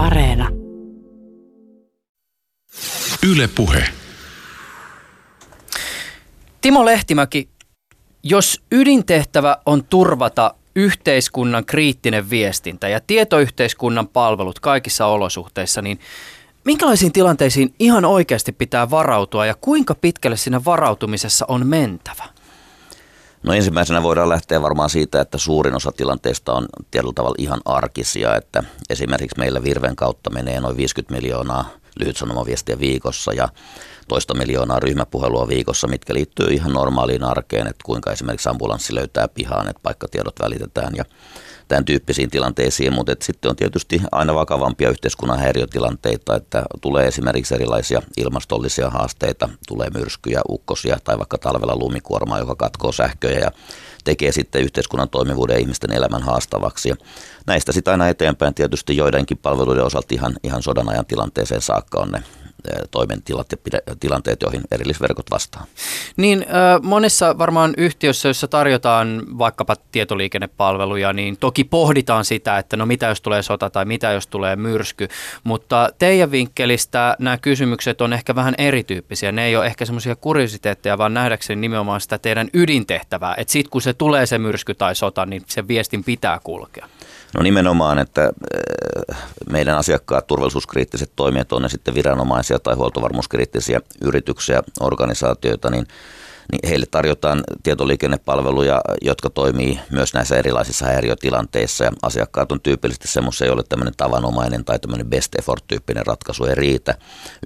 [0.00, 0.48] Areena.
[3.30, 3.84] Yle Puhe.
[6.60, 7.48] Timo Lehtimäki,
[8.22, 16.00] jos ydintehtävä on turvata yhteiskunnan kriittinen viestintä ja tietoyhteiskunnan palvelut kaikissa olosuhteissa, niin
[16.64, 22.39] minkälaisiin tilanteisiin ihan oikeasti pitää varautua ja kuinka pitkälle siinä varautumisessa on mentävä?
[23.42, 28.36] No ensimmäisenä voidaan lähteä varmaan siitä, että suurin osa tilanteista on tietyllä tavalla ihan arkisia,
[28.36, 33.48] että esimerkiksi meillä Virven kautta menee noin 50 miljoonaa lyhytsanomaviestiä viikossa ja
[34.10, 39.68] toista miljoonaa ryhmäpuhelua viikossa, mitkä liittyy ihan normaaliin arkeen, että kuinka esimerkiksi ambulanssi löytää pihaan,
[39.68, 41.04] että paikkatiedot välitetään ja
[41.68, 48.02] tämän tyyppisiin tilanteisiin, mutta sitten on tietysti aina vakavampia yhteiskunnan häiriötilanteita, että tulee esimerkiksi erilaisia
[48.16, 53.50] ilmastollisia haasteita, tulee myrskyjä, ukkosia tai vaikka talvella lumikuorma, joka katkoo sähköjä ja
[54.04, 56.88] tekee sitten yhteiskunnan toimivuuden ja ihmisten elämän haastavaksi.
[56.88, 56.96] Ja
[57.46, 62.10] näistä sitten aina eteenpäin tietysti joidenkin palveluiden osalta ihan, ihan sodan ajan tilanteeseen saakka on
[62.10, 62.22] ne
[64.00, 65.66] tilanteet, joihin erillisverkot vastaa.
[66.16, 66.46] Niin
[66.82, 73.20] monessa varmaan yhtiössä, jossa tarjotaan vaikkapa tietoliikennepalveluja, niin toki pohditaan sitä, että no mitä jos
[73.20, 75.08] tulee sota tai mitä jos tulee myrsky,
[75.44, 79.32] mutta teidän vinkkelistä nämä kysymykset on ehkä vähän erityyppisiä.
[79.32, 83.82] Ne ei ole ehkä semmoisia kuriositeetteja, vaan nähdäkseni nimenomaan sitä teidän ydintehtävää, että sitten kun
[83.82, 86.88] se tulee se myrsky tai sota, niin se viestin pitää kulkea.
[87.34, 88.32] No nimenomaan, että
[89.50, 95.86] meidän asiakkaat, turvallisuuskriittiset toimijat, on ne sitten viranomaisia tai huoltovarmuuskriittisiä yrityksiä, organisaatioita, niin
[96.52, 101.84] niin heille tarjotaan tietoliikennepalveluja, jotka toimii myös näissä erilaisissa häiriötilanteissa.
[101.84, 106.94] Ja asiakkaat on tyypillisesti semmoisia, joille tämmöinen tavanomainen tai tämmöinen best effort-tyyppinen ratkaisu ei riitä.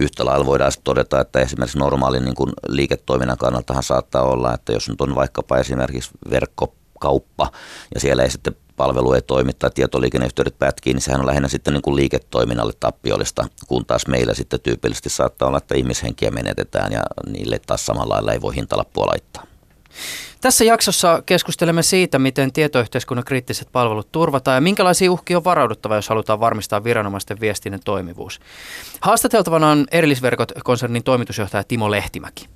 [0.00, 4.88] Yhtä lailla voidaan todeta, että esimerkiksi normaalin niin kuin liiketoiminnan kannaltahan saattaa olla, että jos
[4.88, 7.50] nyt on vaikkapa esimerkiksi verkkokauppa
[7.94, 11.74] ja siellä ei sitten palvelu ei toimi tai tietoliikenneyhteydet pätkii, niin sehän on lähinnä sitten
[11.74, 17.02] niin kuin liiketoiminnalle tappiollista, kun taas meillä sitten tyypillisesti saattaa olla, että ihmishenkiä menetetään ja
[17.26, 19.46] niille taas samalla lailla ei voi hintalappua laittaa.
[20.40, 26.08] Tässä jaksossa keskustelemme siitä, miten tietoyhteiskunnan kriittiset palvelut turvataan ja minkälaisia uhkia on varauduttava, jos
[26.08, 28.40] halutaan varmistaa viranomaisten viestinnän toimivuus.
[29.00, 32.53] Haastateltavana on Erillisverkot-konsernin toimitusjohtaja Timo Lehtimäki.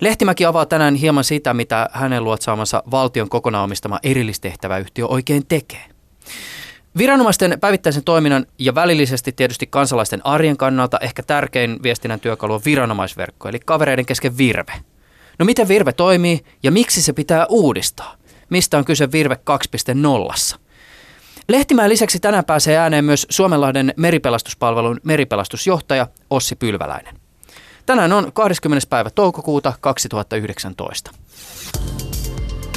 [0.00, 5.84] Lehtimäki avaa tänään hieman sitä, mitä hänen luotsaamansa valtion kokonaan omistama erillistehtäväyhtiö oikein tekee.
[6.98, 13.48] Viranomaisten päivittäisen toiminnan ja välillisesti tietysti kansalaisten arjen kannalta ehkä tärkein viestinnän työkalu on viranomaisverkko,
[13.48, 14.72] eli kavereiden kesken virve.
[15.38, 18.16] No miten virve toimii ja miksi se pitää uudistaa?
[18.50, 19.38] Mistä on kyse virve
[20.54, 20.58] 2.0?
[21.48, 27.21] Lehtimään lisäksi tänään pääsee ääneen myös Suomenlahden meripelastuspalvelun meripelastusjohtaja Ossi Pylväläinen.
[27.86, 28.86] Tänään on 20.
[28.90, 31.10] päivä toukokuuta 2019.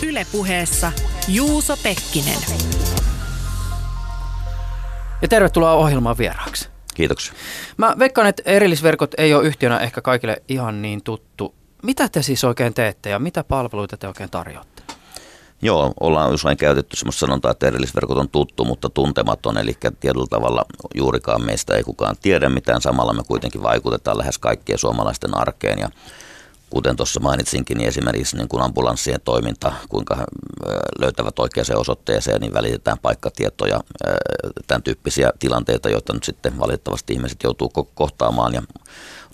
[0.07, 0.91] Ylepuheessa
[1.27, 2.39] Juuso Pekkinen.
[5.21, 6.69] Ja tervetuloa ohjelmaan vieraaksi.
[6.93, 7.33] Kiitoksia.
[7.77, 11.55] Mä veikkaan, että erillisverkot ei ole yhtiönä ehkä kaikille ihan niin tuttu.
[11.83, 14.74] Mitä te siis oikein teette ja mitä palveluita te oikein tarjoatte?
[15.61, 20.65] Joo, ollaan usein käytetty sellaista sanontaa, että erillisverkot on tuttu, mutta tuntematon, eli tietyllä tavalla
[20.95, 22.81] juurikaan meistä ei kukaan tiedä mitään.
[22.81, 25.89] Samalla me kuitenkin vaikutetaan lähes kaikkien suomalaisten arkeen ja
[26.69, 30.25] kuten tuossa mainitsinkin, niin esimerkiksi niin kuin ambulanssien toiminta, kuinka
[30.99, 33.81] löytävät oikeaan osoitteeseen, niin välitetään paikkatietoja,
[34.67, 38.61] tämän tyyppisiä tilanteita, joita nyt sitten valitettavasti ihmiset joutuu kohtaamaan ja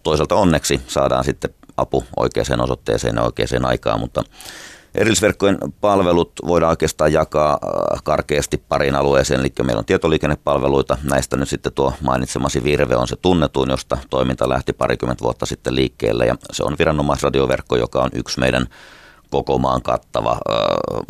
[0.04, 4.24] toisaalta onneksi saadaan sitten apu oikeaan osoitteeseen ja oikeaan aikaan, mutta
[4.96, 10.98] Erillisverkkojen palvelut voidaan oikeastaan jakaa äh, karkeasti parin alueeseen, eli meillä on tietoliikennepalveluita.
[11.04, 15.76] Näistä nyt sitten tuo mainitsemasi Virve on se tunnetuin, josta toiminta lähti parikymmentä vuotta sitten
[15.76, 18.68] liikkeelle, ja se on viranomaisradioverkko, joka on yksi meidän
[19.32, 20.38] koko maan kattava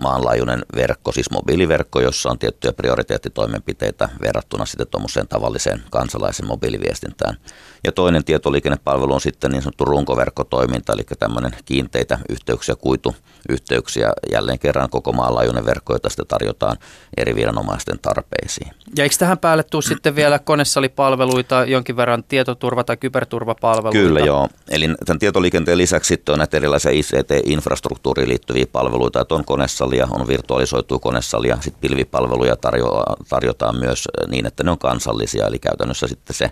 [0.02, 7.38] maanlaajuinen verkko, siis mobiiliverkko, jossa on tiettyjä prioriteettitoimenpiteitä verrattuna sitten tuommoiseen tavalliseen kansalaisen mobiiliviestintään.
[7.84, 14.90] Ja toinen tietoliikennepalvelu on sitten niin sanottu runkoverkkotoiminta, eli tämmöinen kiinteitä yhteyksiä, kuituyhteyksiä, jälleen kerran
[14.90, 16.78] koko maanlaajuinen verkko, jota sitten tarjotaan
[17.18, 18.74] eri viranomaisten tarpeisiin.
[18.98, 24.00] Ja eikö tähän päälle tule sitten vielä konesalipalveluita, jonkin verran tietoturva- tai kyberturvapalveluita?
[24.00, 29.36] Kyllä joo, eli tämän tietoliikenteen lisäksi sitten on näitä erilaisia ICT-infrastruktuuria, infrastruktuuriin liittyviä palveluita, että
[29.36, 35.48] on konesalia, on virtualisoitu konesalia, sitten pilvipalveluja tarjo- tarjotaan myös niin, että ne on kansallisia,
[35.48, 36.52] eli käytännössä sitten se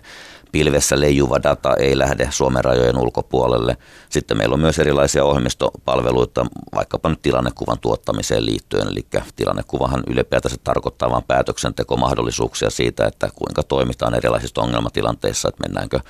[0.52, 3.76] pilvessä leijuva data ei lähde Suomen rajojen ulkopuolelle.
[4.08, 11.10] Sitten meillä on myös erilaisia ohjelmistopalveluita, vaikkapa nyt tilannekuvan tuottamiseen liittyen, eli tilannekuvahan ylipäätänsä tarkoittaa
[11.10, 16.00] vain päätöksentekomahdollisuuksia siitä, että kuinka toimitaan erilaisissa ongelmatilanteissa, että mennäänkö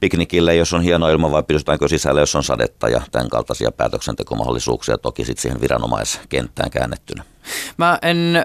[0.00, 4.98] piknikille, jos on hieno ilma vai pysytäänkö sisällä, jos on sadetta ja tämän kaltaisia päätöksentekomahdollisuuksia
[4.98, 7.24] toki sitten siihen viranomaiskenttään käännettynä.
[7.76, 8.40] Mä en ö,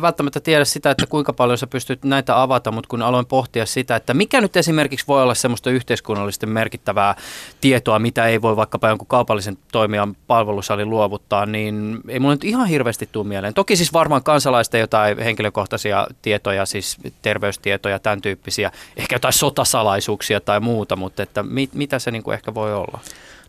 [0.00, 3.96] välttämättä tiedä sitä, että kuinka paljon sä pystyt näitä avata, mutta kun aloin pohtia sitä,
[3.96, 7.14] että mikä nyt esimerkiksi voi olla semmoista yhteiskunnallisesti merkittävää
[7.60, 12.66] tietoa, mitä ei voi vaikkapa jonkun kaupallisen toimijan palvelusali luovuttaa, niin ei mulla nyt ihan
[12.66, 13.54] hirveästi tule mieleen.
[13.54, 20.60] Toki siis varmaan kansalaisten jotain henkilökohtaisia tietoja, siis terveystietoja, tämän tyyppisiä, ehkä jotain sotasalaisuuksia tai
[20.60, 23.00] muuta, mutta että mit, mitä se niin kuin ehkä voi olla?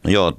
[0.04, 0.34] No joo,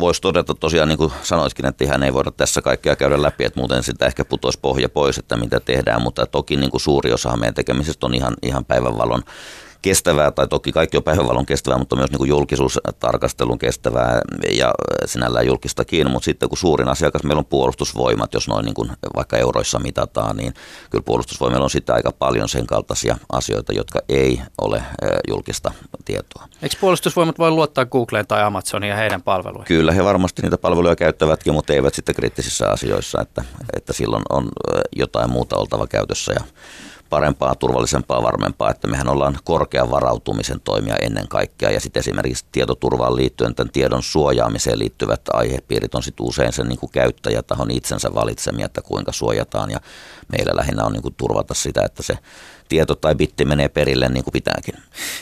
[0.00, 3.60] voisi todeta tosiaan, niin kuin sanoitkin, että ihan ei voida tässä kaikkea käydä läpi, että
[3.60, 7.36] muuten sitä ehkä putoisi pohja pois, että mitä tehdään, mutta toki niin kuin suuri osa
[7.36, 9.22] meidän tekemisestä on ihan, ihan päivänvalon
[9.82, 14.20] kestävää, tai toki kaikki on päivänvalon kestävää, mutta myös niin kuin julkisuustarkastelun kestävää
[14.52, 14.72] ja
[15.04, 19.36] sinällään julkistakin, mutta sitten kun suurin asiakas meillä on puolustusvoimat, jos noin niin kuin vaikka
[19.36, 20.54] euroissa mitataan, niin
[20.90, 24.82] kyllä puolustusvoimilla on sitten aika paljon sen kaltaisia asioita, jotka ei ole
[25.28, 25.72] julkista
[26.04, 26.48] tietoa.
[26.62, 29.66] Eikö puolustusvoimat voi luottaa Googleen tai Amazonia ja heidän palveluihin?
[29.66, 33.44] Kyllä, he varmasti niitä palveluja käyttävätkin, mutta eivät sitten kriittisissä asioissa, että,
[33.76, 34.48] että silloin on
[34.96, 36.40] jotain muuta oltava käytössä ja
[37.10, 41.70] parempaa, turvallisempaa, varmempaa, että mehän ollaan korkean varautumisen toimia ennen kaikkea.
[41.70, 46.78] Ja sitten esimerkiksi tietoturvaan liittyen tämän tiedon suojaamiseen liittyvät aihepiirit on sitten usein sen niin
[46.78, 49.70] kuin käyttäjätahon itsensä valitsemia, että kuinka suojataan.
[49.70, 49.80] Ja
[50.32, 52.18] meillä lähinnä on niin kuin turvata sitä, että se
[52.68, 54.74] tieto tai bitti menee perille niin kuin pitääkin.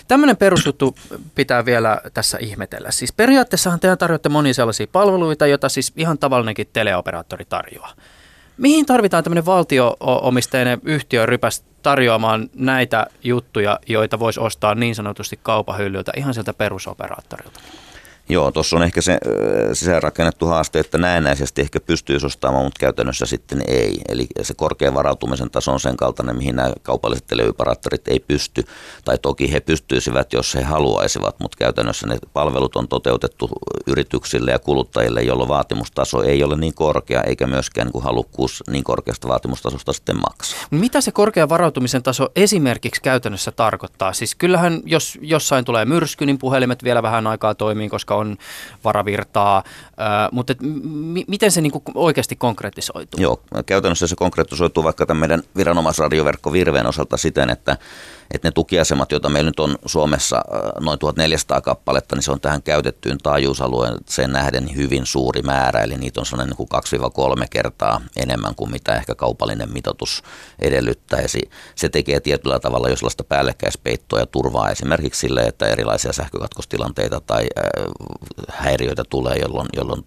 [0.09, 0.97] Tämmöinen perusjuttu
[1.35, 2.91] pitää vielä tässä ihmetellä.
[2.91, 7.93] Siis periaatteessahan te tarjoatte monia sellaisia palveluita, joita siis ihan tavallinenkin teleoperaattori tarjoaa.
[8.57, 16.13] Mihin tarvitaan tämmöinen valtio-omisteinen yhtiö rypäs tarjoamaan näitä juttuja, joita voisi ostaa niin sanotusti kaupahyllyltä
[16.17, 17.61] ihan sieltä perusoperaattorilta?
[18.29, 19.19] Joo, tuossa on ehkä se
[19.73, 24.01] sisäänrakennettu haaste, että näennäisesti ehkä pystyy ostamaan, mutta käytännössä sitten ei.
[24.09, 28.65] Eli se korkean varautumisen taso on sen kaltainen, mihin nämä kaupalliset teleoperaattorit ei pysty.
[29.05, 33.51] Tai toki he pystyisivät, jos he haluaisivat, mutta käytännössä ne palvelut on toteutettu
[33.87, 39.29] yrityksille ja kuluttajille, jolloin vaatimustaso ei ole niin korkea, eikä myöskään niin halukkuus niin korkeasta
[39.29, 40.59] vaatimustasosta sitten maksaa.
[40.71, 44.13] Mitä se korkean varautumisen taso esimerkiksi käytännössä tarkoittaa?
[44.13, 48.37] Siis kyllähän, jos jossain tulee myrsky, niin puhelimet vielä vähän aikaa toimii, koska on
[48.85, 49.63] varavirtaa,
[50.33, 53.21] mutta et, m- miten se niinku oikeasti konkretisoituu?
[53.21, 57.77] Joo, käytännössä se konkretisoituu vaikka tämän meidän viranomaisradioverkko Virveen osalta siten, että
[58.31, 60.43] että ne tukiasemat, joita meillä nyt on Suomessa
[60.81, 66.21] noin 1400 kappaletta, niin se on tähän käytettyyn taajuusalueeseen nähden hyvin suuri määrä, eli niitä
[66.21, 70.23] on sellainen niin 2-3 kertaa enemmän kuin mitä ehkä kaupallinen mitoitus
[70.59, 71.51] edellyttäisi.
[71.75, 77.47] Se tekee tietyllä tavalla jo sellaista päällekkäispeittoa ja turvaa esimerkiksi sille, että erilaisia sähkökatkostilanteita tai
[78.49, 80.05] häiriöitä tulee, jolloin, jolloin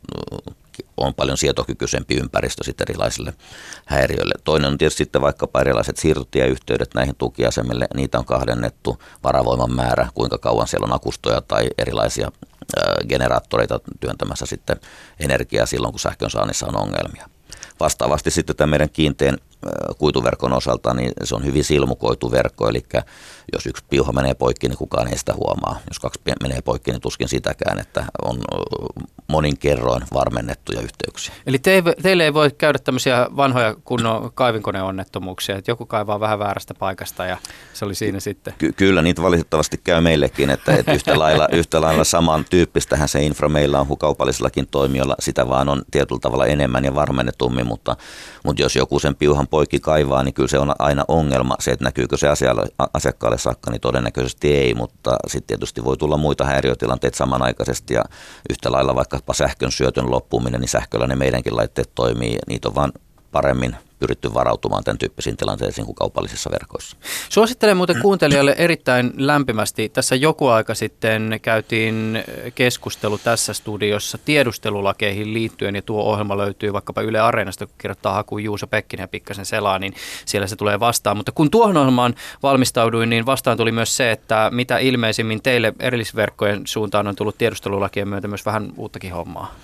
[0.98, 3.34] on paljon sietokykyisempi ympäristö sitten erilaisille
[3.86, 4.34] häiriöille.
[4.44, 7.88] Toinen on tietysti sitten vaikkapa erilaiset siirtotieyhteydet näihin tukiasemille.
[7.96, 12.32] Niitä on kahdennettu varavoiman määrä, kuinka kauan siellä on akustoja tai erilaisia
[13.10, 14.80] generaattoreita työntämässä sitten
[15.20, 17.30] energiaa silloin, kun sähkön saannissa on ongelmia.
[17.80, 19.38] Vastaavasti sitten tämä meidän kiinteän
[19.98, 22.84] kuituverkon osalta, niin se on hyvin silmukoitu verkko, eli
[23.54, 25.80] jos yksi piuha menee poikki, niin kukaan ei sitä huomaa.
[25.90, 28.42] Jos kaksi menee poikki, niin tuskin sitäkään, että on
[29.28, 31.34] monin kerroin varmennettuja yhteyksiä.
[31.48, 36.74] Eli te, teille ei voi käydä tämmöisiä vanhoja kunnon kaivinkoneonnettomuuksia, että joku kaivaa vähän väärästä
[36.74, 37.38] paikasta ja
[37.74, 38.54] se oli siinä sitten.
[38.58, 43.50] Ky- kyllä niitä valitettavasti käy meillekin, että, että yhtä, lailla, yhtä lailla samantyyppistähän se infra
[43.50, 47.96] meillä on kaupallisillakin toimijoilla, sitä vaan on tietyllä tavalla enemmän ja varmennetummin, mutta,
[48.44, 51.56] mutta jos joku sen piuhan poikki kaivaa, niin kyllä se on aina ongelma.
[51.60, 52.28] Se, että näkyykö se
[52.94, 58.04] asiakkaalle saakka, niin todennäköisesti ei, mutta sitten tietysti voi tulla muita häiriötilanteita samanaikaisesti ja
[58.50, 62.92] yhtä lailla vaikkapa sähkön syötön loppuminen, niin sähköllä ne meidänkin laitteet toimii, niitä on vaan
[63.32, 66.98] paremmin pyritty varautumaan tämän tyyppisiin tilanteisiin kuin kaupallisissa verkoissa.
[67.30, 69.90] Suosittelen muuten kuuntelijoille erittäin lämpimästi.
[69.90, 72.24] Tässä joku aika sitten käytiin
[72.56, 78.44] keskustelu tässä studiossa tiedustelulakeihin liittyen ja tuo ohjelma löytyy vaikkapa Yle Areenasta, kun kirjoittaa hakuun
[78.44, 79.94] Juuso Pekkinen ja pikkasen selaa, niin
[80.26, 81.18] siellä se tulee vastaan.
[81.18, 86.62] Mutta kun tuohon ohjelmaan valmistauduin, niin vastaan tuli myös se, että mitä ilmeisimmin teille erillisverkkojen
[86.66, 89.56] suuntaan on tullut tiedustelulakien myötä myös vähän uuttakin hommaa.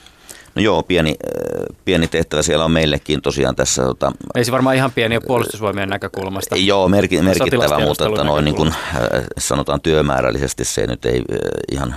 [0.56, 3.84] No joo, pieni, äh, pieni tehtävä siellä on meillekin tosiaan tässä.
[3.84, 6.56] Tota, Ei se varmaan ihan pieni puolustusvoimien näkökulmasta.
[6.56, 9.00] Joo, merki, merkittävä, mutta että noin niin kuin, äh,
[9.38, 11.38] sanotaan työmäärällisesti se nyt ei äh,
[11.72, 11.96] ihan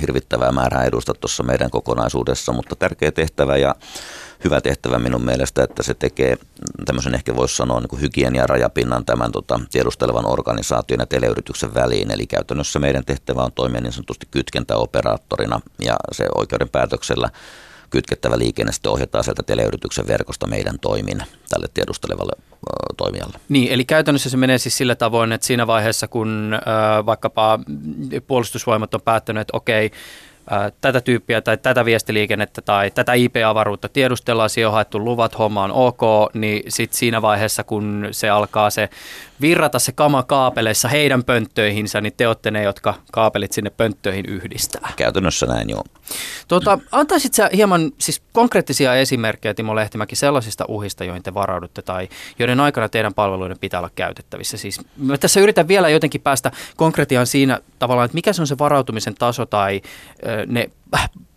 [0.00, 3.74] hirvittävää määrää edusta tuossa meidän kokonaisuudessa, mutta tärkeä tehtävä ja
[4.44, 6.36] hyvä tehtävä minun mielestä, että se tekee
[6.84, 12.10] tämmöisen ehkä voisi sanoa niin hygienia rajapinnan tämän tota, tiedustelevan organisaation ja teleyrityksen väliin.
[12.10, 17.28] Eli käytännössä meidän tehtävä on toimia niin sanotusti kytkentäoperaattorina ja se oikeuden päätöksellä
[17.90, 22.32] kytkettävä liikenne sitten ohjataan sieltä teleyrityksen verkosta meidän toimin tälle tiedustelevalle
[22.96, 23.38] toimijalle.
[23.48, 26.58] Niin, eli käytännössä se menee siis sillä tavoin, että siinä vaiheessa kun
[27.06, 27.58] vaikkapa
[28.26, 29.90] puolustusvoimat on päättänyt, että okei,
[30.80, 35.72] tätä tyyppiä tai tätä viestiliikennettä tai tätä IP-avaruutta tiedustellaan, siihen on haettu luvat, homma on
[35.72, 36.00] ok,
[36.34, 38.88] niin sitten siinä vaiheessa, kun se alkaa se
[39.44, 44.92] virrata se kama kaapeleissa heidän pönttöihinsä, niin te olette ne, jotka kaapelit sinne pönttöihin yhdistää.
[44.96, 45.84] Käytännössä näin, joo.
[46.48, 52.08] Tuota, antaisit sä hieman siis konkreettisia esimerkkejä, Timo Lehtimäki, sellaisista uhista, joihin te varaudutte tai
[52.38, 54.56] joiden aikana teidän palveluiden pitää olla käytettävissä.
[54.56, 58.58] Siis mä tässä yritän vielä jotenkin päästä konkretiaan siinä tavallaan, että mikä se on se
[58.58, 59.82] varautumisen taso tai
[60.46, 60.70] ne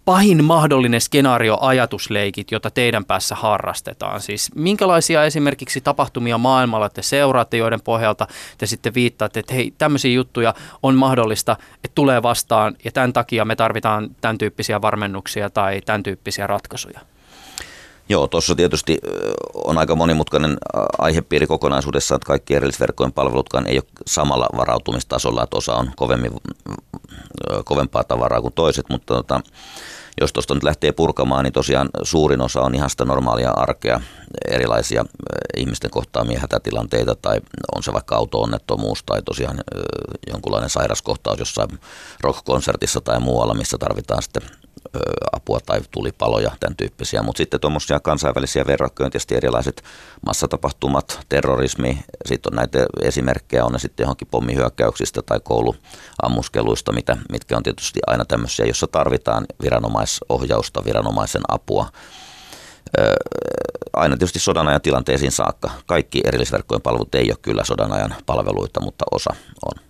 [0.06, 4.22] pahin mahdollinen skenaario ajatusleikit, jota teidän päässä harrastetaan?
[4.22, 10.12] Siis minkälaisia esimerkiksi tapahtumia maailmalla te seuraatte, joiden pohjalta te sitten viittaatte, että hei, tämmöisiä
[10.12, 15.82] juttuja on mahdollista, että tulee vastaan ja tämän takia me tarvitaan tämän tyyppisiä varmennuksia tai
[15.86, 17.00] tämän tyyppisiä ratkaisuja?
[18.10, 18.98] Joo, tuossa tietysti
[19.54, 20.58] on aika monimutkainen
[20.98, 26.32] aihepiiri kokonaisuudessa, että kaikki erillisverkkojen palvelutkaan ei ole samalla varautumistasolla, että osa on kovemmin,
[27.66, 29.42] kovempaa tavaraa kuin toiset, mutta tota,
[30.22, 34.02] jos tuosta nyt lähtee purkamaan, niin tosiaan suurin osa on ihan sitä normaalia arkea,
[34.48, 35.06] erilaisia
[35.58, 37.42] ihmisten kohtaamia hätätilanteita tai
[37.76, 39.60] on se vaikka auto-onnettomuus tai tosiaan
[40.32, 41.70] jonkunlainen sairaskohtaus jossain
[42.22, 44.44] rock-konsertissa tai muualla, missä tarvitaan sitten
[45.32, 47.24] apua tai tulipaloja, tämän tyyppisiä.
[47.24, 49.84] Mutta sitten tuommoisia kansainvälisiä verrokkoja, tietysti erilaiset
[50.26, 57.58] massatapahtumat, terrorismi, sitten on näitä esimerkkejä, on ne sitten johonkin pommihyökkäyksistä tai kouluammuskeluista, mitä, mitkä
[57.58, 61.92] on tietysti aina tämmöisiä, jossa tarvitaan viranomaisohjausta, viranomaisen apua.
[63.94, 65.72] Aina tietysti sodan ajan tilanteisiin saakka.
[65.86, 69.84] Kaikki erillisverkkojen palvelut ei ole kyllä sodan ajan palveluita, mutta osa on.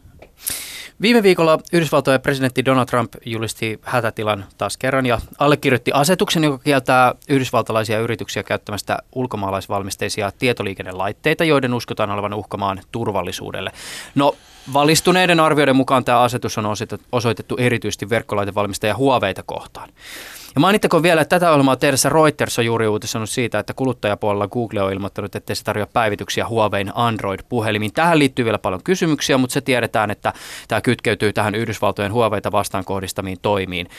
[1.01, 7.15] Viime viikolla Yhdysvaltojen presidentti Donald Trump julisti hätätilan taas kerran ja allekirjoitti asetuksen, joka kieltää
[7.29, 13.71] yhdysvaltalaisia yrityksiä käyttämästä ulkomaalaisvalmisteisia tietoliikennelaitteita, joiden uskotaan olevan uhkamaan turvallisuudelle.
[14.15, 14.35] No,
[14.73, 16.65] valistuneiden arvioiden mukaan tämä asetus on
[17.11, 19.89] osoitettu erityisesti verkkolaitevalmistajia Huaweita kohtaan.
[20.57, 24.81] Ja mainittakoon vielä, että tätä ohjelmaa tehdessä Reuters on juuri uutisoinut siitä, että kuluttajapuolella Google
[24.81, 27.93] on ilmoittanut, että se tarjoaa päivityksiä Huawein Android-puhelimiin.
[27.93, 30.33] Tähän liittyy vielä paljon kysymyksiä, mutta se tiedetään, että
[30.67, 33.89] tämä kytkeytyy tähän Yhdysvaltojen Huaweita vastaan kohdistamiin toimiin.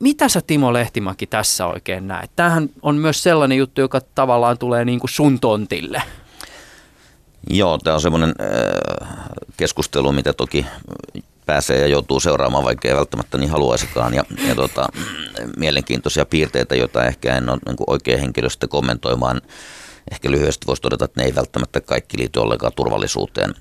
[0.00, 2.30] mitä sä Timo Lehtimäki tässä oikein näet?
[2.36, 6.02] Tämähän on myös sellainen juttu, joka tavallaan tulee niin kuin sun tontille.
[7.50, 8.34] Joo, tämä on semmoinen
[9.56, 10.66] keskustelu, mitä toki
[11.50, 14.14] pääsee ja joutuu seuraamaan, vaikka ei välttämättä niin haluaisikaan.
[14.14, 14.88] Ja, ja tota,
[15.56, 19.40] mielenkiintoisia piirteitä, joita ehkä en ole niin oikein henkilöstä kommentoimaan.
[20.12, 23.54] Ehkä lyhyesti voisi todeta, että ne ei välttämättä kaikki liity ollenkaan turvallisuuteen.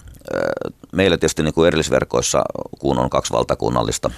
[0.91, 2.43] Meillä tietysti niin kuin erillisverkoissa,
[2.79, 4.11] kun on kaksi valtakunnallista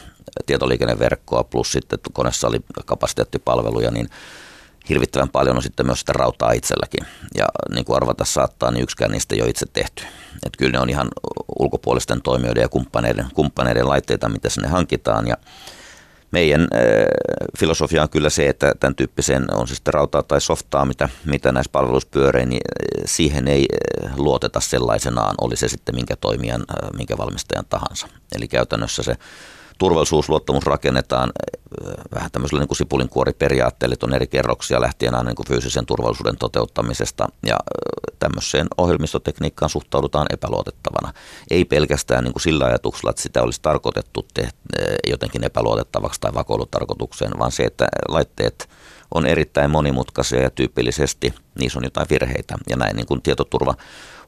[0.46, 4.10] tietoliikenneverkkoa plus sitten koneessa oli kapasiteettipalveluja, niin
[4.92, 7.06] hirvittävän paljon on sitten myös sitä rautaa itselläkin.
[7.36, 10.04] Ja niin kuin arvata saattaa, niin yksikään niistä ei ole itse tehty.
[10.46, 11.08] Että kyllä ne on ihan
[11.60, 15.28] ulkopuolisten toimijoiden ja kumppaneiden, kumppaneiden laitteita, mitä sinne hankitaan.
[15.28, 15.38] Ja
[16.32, 16.68] meidän äh,
[17.60, 21.52] filosofia on kyllä se, että tämän tyyppiseen on se sitten rautaa tai softaa, mitä, mitä
[21.52, 22.62] näissä palveluissa pyörii, niin
[23.06, 23.66] siihen ei
[24.16, 26.66] luoteta sellaisenaan, oli se sitten minkä toimijan,
[26.98, 28.08] minkä valmistajan tahansa.
[28.36, 29.18] Eli käytännössä se
[29.82, 35.36] turvallisuusluottamus rakennetaan äh, vähän tämmöisellä niin kuin sipulinkuoriperiaatteella, että on eri kerroksia lähtien aina niin
[35.36, 41.14] kuin fyysisen turvallisuuden toteuttamisesta ja äh, tämmöiseen ohjelmistotekniikkaan suhtaudutaan epäluotettavana.
[41.52, 44.50] Ei pelkästään niin kuin sillä ajatuksella, että sitä olisi tarkoitettu te, äh,
[45.08, 48.70] jotenkin epäluotettavaksi tai vakoilutarkoitukseen, vaan se, että laitteet
[49.12, 52.56] on erittäin monimutkaisia ja tyypillisesti niissä on jotain virheitä.
[52.70, 53.76] Ja näin niin kuin tietoturva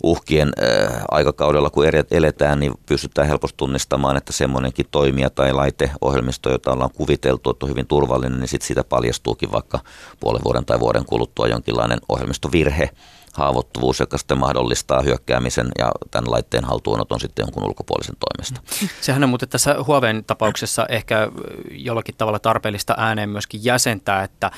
[0.04, 6.72] uhkien äh, aikakaudella, kun eletään, niin pystytään helposti tunnistamaan, että semmoinenkin toimija tai laiteohjelmisto, jota
[6.72, 9.80] ollaan kuviteltu, että on hyvin turvallinen, niin sitten siitä paljastuukin vaikka
[10.20, 12.90] puolen vuoden tai vuoden kuluttua jonkinlainen ohjelmistovirhe,
[13.34, 18.62] haavoittuvuus, joka sitten mahdollistaa hyökkäämisen ja tämän laitteen haltuunoton sitten jonkun ulkopuolisen toimesta.
[19.02, 21.32] Sehän on muuten tässä Huaweiin tapauksessa ehkä
[21.72, 24.52] jollakin tavalla tarpeellista ääneen myöskin jäsentää, että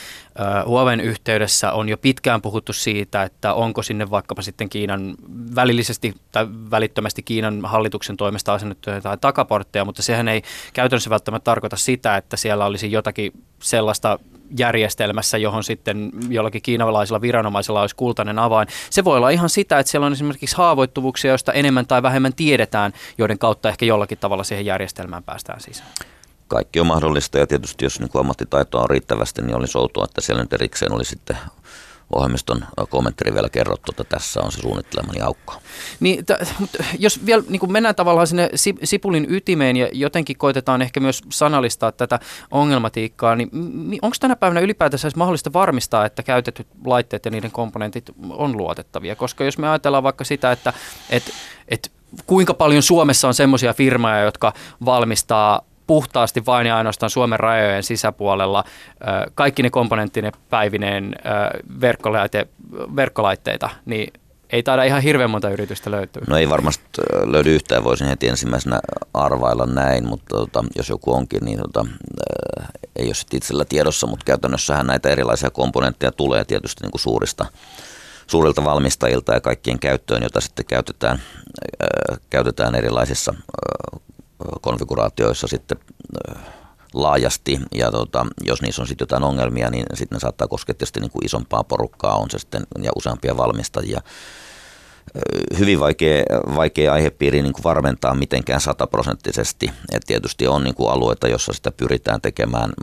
[0.65, 5.15] Huaweiin yhteydessä on jo pitkään puhuttu siitä, että onko sinne vaikkapa sitten Kiinan
[5.55, 10.41] välillisesti tai välittömästi Kiinan hallituksen toimesta asennettu jotain takaportteja, mutta sehän ei
[10.73, 14.19] käytännössä välttämättä tarkoita sitä, että siellä olisi jotakin sellaista
[14.57, 18.67] järjestelmässä, johon sitten jollakin kiinalaisella viranomaisella olisi kultainen avain.
[18.89, 22.93] Se voi olla ihan sitä, että siellä on esimerkiksi haavoittuvuuksia, joista enemmän tai vähemmän tiedetään,
[23.17, 25.89] joiden kautta ehkä jollakin tavalla siihen järjestelmään päästään sisään.
[26.47, 30.43] Kaikki on mahdollista ja tietysti jos niin ammattitaitoa on riittävästi, niin olisi outoa, että siellä
[30.43, 31.37] nyt erikseen oli sitten
[32.13, 35.53] ohjelmiston kommenttari vielä kerrottu, että tässä on se suunnittelemani aukko.
[35.99, 36.53] Niin, t-
[36.99, 38.49] jos vielä niin mennään tavallaan sinne
[38.83, 42.19] sipulin ytimeen ja jotenkin koitetaan ehkä myös sanallistaa tätä
[42.51, 43.49] ongelmatiikkaa, niin
[44.01, 49.15] onko tänä päivänä ylipäätänsä mahdollista varmistaa, että käytetyt laitteet ja niiden komponentit on luotettavia?
[49.15, 50.73] Koska jos me ajatellaan vaikka sitä, että
[51.09, 51.23] et,
[51.67, 51.91] et
[52.25, 54.53] kuinka paljon Suomessa on semmoisia firmoja, jotka
[54.85, 58.63] valmistaa puhtaasti vain ja ainoastaan Suomen rajojen sisäpuolella
[59.35, 61.15] kaikki ne komponenttinen päivineen
[61.81, 62.47] verkkolaite,
[62.95, 64.13] verkkolaitteita, niin
[64.49, 66.21] ei taida ihan hirveän monta yritystä löytyä.
[66.27, 66.83] No ei varmasti
[67.23, 68.79] löydy yhtään, voisin heti ensimmäisenä
[69.13, 71.85] arvailla näin, mutta tota, jos joku onkin, niin tota,
[72.95, 77.45] ei ole sitten itsellä tiedossa, mutta käytännössähän näitä erilaisia komponentteja tulee tietysti niin kuin suurista,
[78.27, 81.19] suurilta valmistajilta ja kaikkien käyttöön, jota sitten käytetään,
[82.29, 83.33] käytetään erilaisissa
[84.61, 85.77] konfiguraatioissa sitten
[86.29, 86.43] äh,
[86.93, 90.99] laajasti ja tota, jos niissä on sitten jotain ongelmia, niin sitten ne saattaa koskea tietysti
[90.99, 94.01] niin kuin isompaa porukkaa on se sitten ja useampia valmistajia.
[95.59, 96.23] Hyvin vaikea,
[96.55, 99.71] vaikea aihepiiri niin kuin varmentaa mitenkään sataprosenttisesti.
[99.93, 102.73] Et tietysti on niin kuin alueita, joissa sitä pyritään tekemään.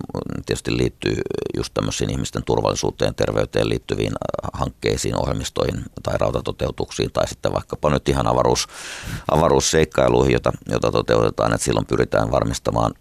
[0.46, 1.16] Tietysti liittyy
[1.56, 4.12] just tämmöisiin ihmisten turvallisuuteen, terveyteen liittyviin
[4.52, 8.66] hankkeisiin, ohjelmistoihin tai rautatoteutuksiin tai sitten vaikkapa nyt ihan avaruus,
[9.30, 11.54] avaruusseikkailuihin, jota, jota toteutetaan.
[11.54, 12.94] Et silloin pyritään varmistamaan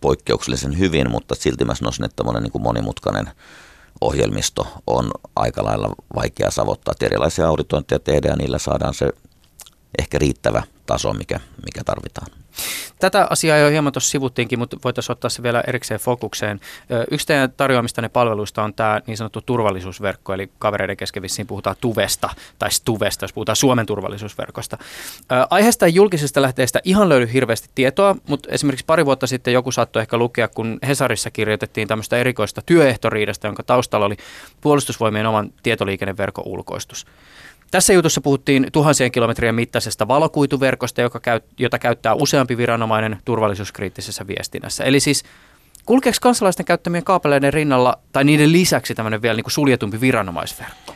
[0.00, 3.30] poikkeuksellisen hyvin, mutta silti mä sanoisin, että niin kuin monimutkainen
[4.00, 6.94] ohjelmisto on aika lailla vaikea savottaa.
[7.00, 9.12] Erilaisia auditointeja tehdään ja niillä saadaan se
[9.98, 12.26] ehkä riittävä taso, mikä, mikä tarvitaan.
[12.98, 16.60] Tätä asiaa jo hieman tuossa sivuttiinkin, mutta voitaisiin ottaa se vielä erikseen fokukseen.
[17.10, 22.30] Yksi teidän tarjoamistanne palveluista on tämä niin sanottu turvallisuusverkko, eli kavereiden kesken vissiin puhutaan TUVesta
[22.58, 24.78] tai STUVesta, jos puhutaan Suomen turvallisuusverkosta.
[25.50, 30.02] Aiheesta ja julkisesta lähteestä ihan löydy hirveästi tietoa, mutta esimerkiksi pari vuotta sitten joku saattoi
[30.02, 34.16] ehkä lukea, kun Hesarissa kirjoitettiin tämmöistä erikoista työehtoriidasta, jonka taustalla oli
[34.60, 37.06] puolustusvoimien oman tietoliikenneverkon ulkoistus.
[37.70, 44.84] Tässä jutussa puhuttiin tuhansien kilometrien mittaisesta valokuituverkosta, joka käy, jota käyttää useampi viranomainen turvallisuuskriittisessä viestinnässä.
[44.84, 45.24] Eli siis
[45.86, 50.89] kulkeeko kansalaisten käyttämien kaapeleiden rinnalla tai niiden lisäksi tämmöinen vielä niin kuin suljetumpi viranomaisverkko?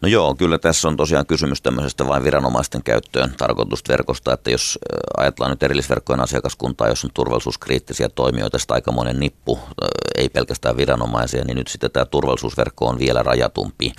[0.00, 4.78] No joo, kyllä tässä on tosiaan kysymys tämmöisestä vain viranomaisten käyttöön tarkoitusta verkosta, että jos
[5.16, 9.58] ajatellaan nyt erillisverkkojen asiakaskuntaa, jos on turvallisuuskriittisiä toimijoita, sitä aikamoinen nippu,
[10.16, 13.92] ei pelkästään viranomaisia, niin nyt sitten tämä turvallisuusverkko on vielä rajatumpi.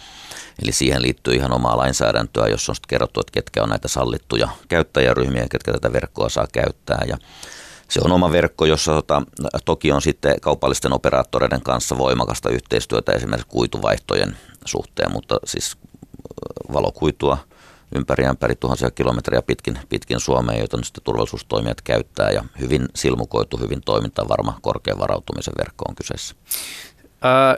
[0.63, 4.49] Eli siihen liittyy ihan omaa lainsäädäntöä, jossa on sitten kerrottu, että ketkä on näitä sallittuja
[4.69, 7.01] käyttäjäryhmiä, ketkä tätä verkkoa saa käyttää.
[7.07, 7.17] Ja
[7.89, 9.21] se on oma verkko, jossa tota,
[9.65, 15.77] toki on sitten kaupallisten operaattoreiden kanssa voimakasta yhteistyötä esimerkiksi kuituvaihtojen suhteen, mutta siis
[16.73, 17.37] valokuitua
[17.95, 23.57] ympäri ämpäri tuhansia kilometriä pitkin, pitkin Suomea, joita nyt sitten turvallisuustoimijat käyttää ja hyvin silmukoitu,
[23.57, 26.35] hyvin toimintavarma korkean varautumisen verkko on kyseessä.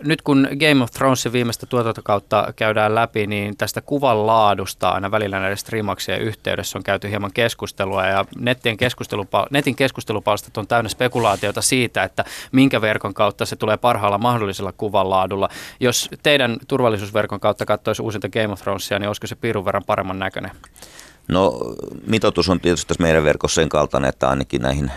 [0.04, 5.39] Nyt kun Game of Thronesin viimeistä tuotantokautta käydään läpi, niin tästä kuvan laadusta aina välillä
[5.39, 11.62] näiden striimaksien yhteydessä on käyty hieman keskustelua ja netin, keskustelupal- netin keskustelupalstat on täynnä spekulaatiota
[11.62, 15.50] siitä, että minkä verkon kautta se tulee parhaalla mahdollisella kuvan laadulla.
[15.80, 20.19] Jos teidän turvallisuusverkon kautta katsoisi uusinta Game of Thronesia, niin olisiko se piirun verran paremman
[20.19, 20.52] näköinen?
[21.27, 21.60] No
[22.07, 24.91] mitoitus on tietysti tässä meidän verkossa sen kaltainen, että ainakin näihin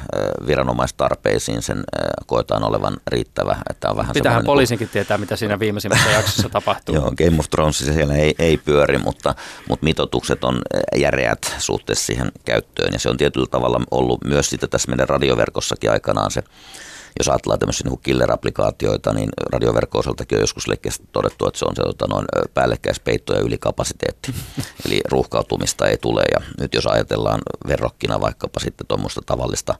[0.47, 1.85] viranomaistarpeisiin sen
[2.27, 3.57] koetaan olevan riittävä.
[3.71, 4.93] Että on vähän Pitähän niin poliisinkin kuin...
[4.93, 6.95] tietää, mitä siinä viimeisimmässä jaksossa tapahtuu.
[6.95, 9.35] Joo, Game of Thrones siellä ei, ei pyöri, mutta,
[9.69, 10.63] mutta mitoitukset on
[10.97, 12.93] järeät suhteessa siihen käyttöön.
[12.93, 16.43] Ja se on tietyllä tavalla ollut myös sitten tässä meidän radioverkossakin aikanaan se
[17.19, 21.77] jos ajatellaan tämmöisiä niin killer-applikaatioita, niin radioverkko osaltakin on joskus leikkeästi todettu, että se on
[21.77, 22.25] se tota, noin
[22.55, 24.35] päällekkäispeitto ja ylikapasiteetti.
[24.87, 26.23] Eli ruuhkautumista ei tule.
[26.33, 29.75] Ja nyt jos ajatellaan verrokkina vaikkapa sitten tuommoista tavallista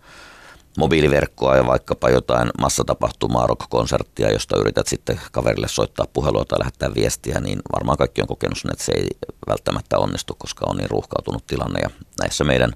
[0.79, 7.41] mobiiliverkkoa ja vaikkapa jotain massatapahtumaa, rock-konserttia, josta yrität sitten kaverille soittaa puhelua tai lähettää viestiä,
[7.41, 9.09] niin varmaan kaikki on kokenut sen, että se ei
[9.49, 11.81] välttämättä onnistu, koska on niin ruuhkautunut tilanne.
[11.83, 12.73] Ja näissä meidän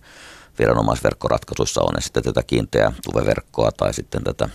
[0.58, 4.48] viranomaisverkkoratkaisuissa on sitten tätä kiinteää tuveverkkoa tai sitten tätä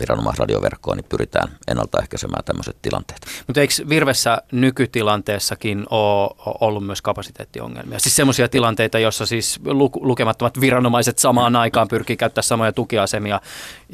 [0.00, 3.20] viranomaisradioverkkoa, niin pyritään ennaltaehkäisemään tämmöiset tilanteet.
[3.46, 7.98] Mutta eikö Virvessä nykytilanteessakin ole ollut myös kapasiteettiongelmia?
[7.98, 9.60] Siis semmoisia tilanteita, joissa siis
[9.94, 13.40] lukemattomat viranomaiset samaan aikaan pyrkii käyttää samoja tukiasemia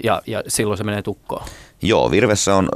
[0.05, 1.47] ja, ja silloin se menee tukkoon?
[1.83, 2.69] Joo, Virvessä on,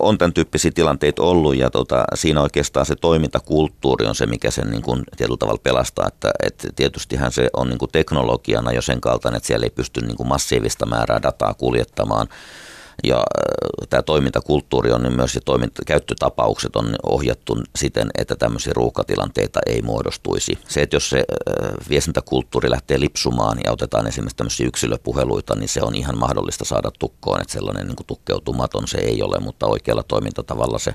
[0.00, 4.70] on tämän tyyppisiä tilanteita ollut ja tota, siinä oikeastaan se toimintakulttuuri on se, mikä sen
[4.70, 6.08] niin kuin tietyllä tavalla pelastaa.
[6.08, 10.00] Että, että tietystihän se on niin kuin teknologiana jo sen kaltainen, että siellä ei pysty
[10.00, 12.28] niin kuin massiivista määrää dataa kuljettamaan–
[13.04, 18.72] ja äh, tämä toimintakulttuuri on niin myös ja toiminta, käyttötapaukset on ohjattu siten, että tämmöisiä
[18.76, 20.58] ruuhkatilanteita ei muodostuisi.
[20.68, 25.82] Se, että jos se äh, viestintäkulttuuri lähtee lipsumaan ja otetaan esimerkiksi tämmöisiä yksilöpuheluita, niin se
[25.82, 30.02] on ihan mahdollista saada tukkoon, että sellainen niin kuin tukkeutumaton se ei ole, mutta oikealla
[30.02, 30.94] toimintatavalla se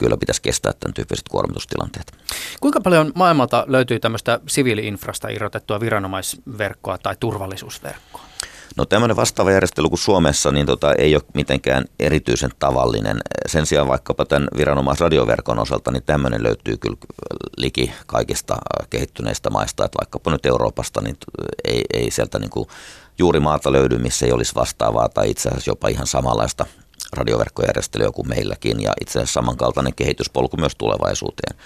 [0.00, 2.12] kyllä pitäisi kestää tämän tyyppiset kuormitustilanteet.
[2.60, 8.29] Kuinka paljon maailmalta löytyy tämmöistä siviili-infrasta irrotettua viranomaisverkkoa tai turvallisuusverkkoa?
[8.80, 13.20] No tämmöinen vastaava järjestely kuin Suomessa niin tota, ei ole mitenkään erityisen tavallinen.
[13.46, 16.96] Sen sijaan vaikkapa tämän viranomaisradioverkon osalta, niin tämmöinen löytyy kyllä
[17.56, 18.56] liki kaikista
[18.90, 21.16] kehittyneistä maista, että vaikkapa nyt Euroopasta, niin
[21.64, 22.68] ei, ei sieltä niin kuin
[23.18, 26.66] juuri maata löydy, missä ei olisi vastaavaa tai itse asiassa jopa ihan samanlaista
[27.12, 31.58] radioverkkojärjestelyä kuin meilläkin ja itse asiassa samankaltainen kehityspolku myös tulevaisuuteen.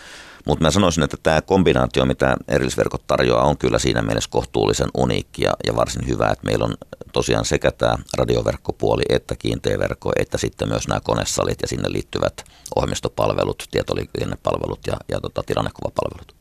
[0.47, 5.43] Mutta mä sanoisin, että tämä kombinaatio, mitä erillisverkot tarjoaa, on kyllä siinä mielessä kohtuullisen uniikki
[5.45, 6.75] ja, ja varsin hyvä, että meillä on
[7.13, 12.45] tosiaan sekä tämä radioverkkopuoli että kiinteä verkko, että sitten myös nämä konesalit ja sinne liittyvät
[12.77, 16.35] ohjelmistopalvelut, tietoliikennepalvelut ja, ja tota, tilannekuvapalvelut.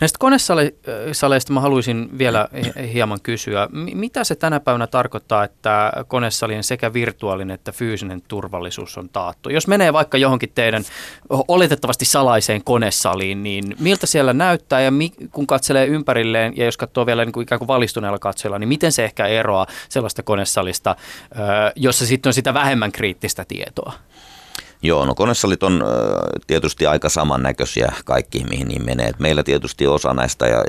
[0.00, 2.48] Näistä konesaleista mä haluaisin vielä
[2.92, 3.68] hieman kysyä.
[3.94, 9.50] Mitä se tänä päivänä tarkoittaa, että konesalien sekä virtuaalinen että fyysinen turvallisuus on taattu?
[9.50, 10.84] Jos menee vaikka johonkin teidän
[11.48, 14.92] oletettavasti salaiseen konesaliin, niin miltä siellä näyttää ja
[15.32, 18.92] kun katselee ympärilleen ja jos katsoo vielä niin kuin ikään kuin valistuneella katsojalla, niin miten
[18.92, 20.96] se ehkä eroaa sellaista konesalista,
[21.76, 23.92] jossa sitten on sitä vähemmän kriittistä tietoa?
[24.82, 25.84] Joo, no konesalit on
[26.46, 29.06] tietysti aika samannäköisiä kaikki, mihin niin menee.
[29.06, 30.64] Et meillä tietysti osa näistä ja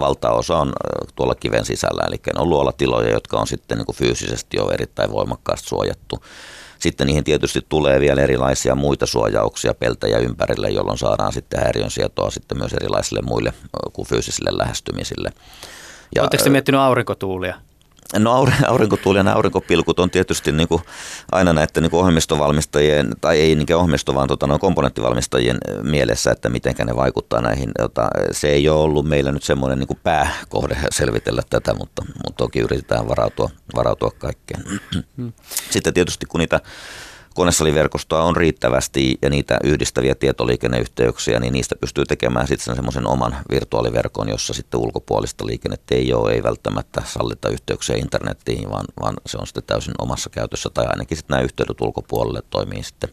[0.00, 0.72] valtaosa on
[1.16, 5.68] tuolla kiven sisällä, eli on luolatiloja, jotka on sitten niin kuin fyysisesti jo erittäin voimakkaasti
[5.68, 6.22] suojattu.
[6.78, 12.58] Sitten niihin tietysti tulee vielä erilaisia muita suojauksia peltejä ympärille, jolloin saadaan sitten häiriönsietoa sitten
[12.58, 13.52] myös erilaisille muille
[13.92, 15.32] kuin fyysisille lähestymisille.
[16.20, 17.54] Oletteko te miettinyt aurinkotuulia?
[18.18, 18.32] No
[18.66, 20.82] aurinkotuuli ja aurinkopilkut on tietysti niin kuin
[21.32, 26.48] aina näiden niin kuin ohjelmistovalmistajien, tai ei niinkään ohjelmisto, vaan tota, no, komponenttivalmistajien mielessä, että
[26.48, 27.70] miten ne vaikuttaa näihin.
[27.78, 32.36] Jota, se ei ole ollut meillä nyt semmoinen niin kuin pääkohde selvitellä tätä, mutta, mutta
[32.36, 34.64] toki yritetään varautua, varautua kaikkeen.
[35.70, 36.60] Sitten tietysti kun niitä
[37.36, 44.28] konesaliverkostoa on riittävästi ja niitä yhdistäviä tietoliikenneyhteyksiä, niin niistä pystyy tekemään sitten semmoisen oman virtuaaliverkon,
[44.28, 49.46] jossa sitten ulkopuolista liikennettä ei ole, ei välttämättä sallita yhteyksiä internettiin, vaan, vaan se on
[49.46, 53.10] sitten täysin omassa käytössä tai ainakin sitten nämä yhteydet ulkopuolelle toimii sitten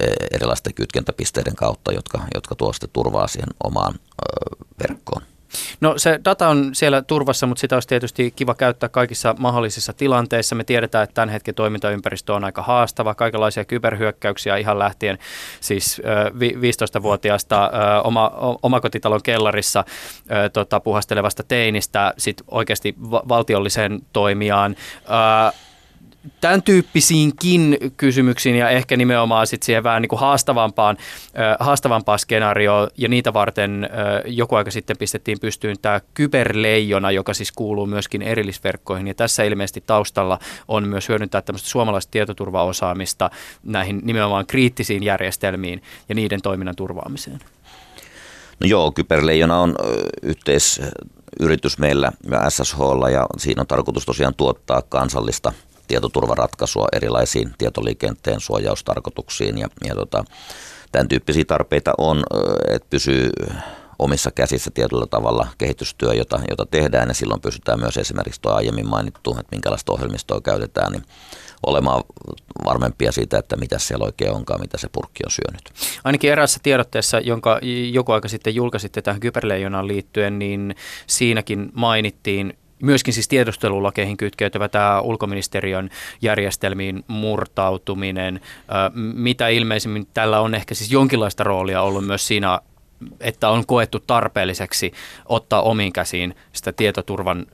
[0.00, 5.22] e, erilaisten kytkentäpisteiden kautta, jotka, jotka tuo sitten turvaa siihen omaan ö, verkkoon.
[5.80, 10.54] No se data on siellä turvassa, mutta sitä olisi tietysti kiva käyttää kaikissa mahdollisissa tilanteissa.
[10.54, 15.18] Me tiedetään, että tämän hetken toimintaympäristö on aika haastava, kaikenlaisia kyberhyökkäyksiä ihan lähtien
[15.60, 16.02] siis
[16.34, 17.70] 15-vuotiaasta
[18.04, 19.84] oma, omakotitalon kellarissa
[20.52, 24.76] tota, puhastelevasta teinistä sit oikeasti valtiolliseen toimijaan
[26.40, 30.96] tämän tyyppisiinkin kysymyksiin ja ehkä nimenomaan sit siihen vähän niin haastavampaan,
[31.60, 33.90] haastavampaan skenaarioon ja niitä varten
[34.26, 39.82] joku aika sitten pistettiin pystyyn tämä kyberleijona, joka siis kuuluu myöskin erillisverkkoihin ja tässä ilmeisesti
[39.86, 43.30] taustalla on myös hyödyntää tämmöistä suomalaista tietoturvaosaamista
[43.62, 47.40] näihin nimenomaan kriittisiin järjestelmiin ja niiden toiminnan turvaamiseen.
[48.60, 49.74] No joo, Kyberleijona on
[50.22, 55.52] yhteisyritys meillä ja SSHlla ja siinä on tarkoitus tosiaan tuottaa kansallista–
[55.92, 60.24] tietoturvaratkaisua erilaisiin tietoliikenteen suojaustarkoituksiin ja, ja tota,
[60.92, 62.22] tämän tyyppisiä tarpeita on,
[62.68, 63.30] että pysyy
[63.98, 68.88] omissa käsissä tietyllä tavalla kehitystyö, jota, jota tehdään ja silloin pystytään myös esimerkiksi tuo aiemmin
[68.88, 71.02] mainittu, että minkälaista ohjelmistoa käytetään, niin
[71.66, 72.04] olemaan
[72.64, 75.62] varmempia siitä, että mitä siellä oikein onkaan, mitä se purkki on syönyt.
[76.04, 77.60] Ainakin eräässä tiedotteessa, jonka
[77.92, 80.74] joku aika sitten julkaisitte tähän kyberleijonaan liittyen, niin
[81.06, 85.90] siinäkin mainittiin myöskin siis tiedustelulakeihin kytkeytyvä tämä ulkoministeriön
[86.22, 88.40] järjestelmiin murtautuminen,
[89.14, 92.60] mitä ilmeisimmin tällä on ehkä siis jonkinlaista roolia ollut myös siinä
[93.20, 94.92] että on koettu tarpeelliseksi
[95.26, 97.46] ottaa omiin käsiin sitä tietoturvan,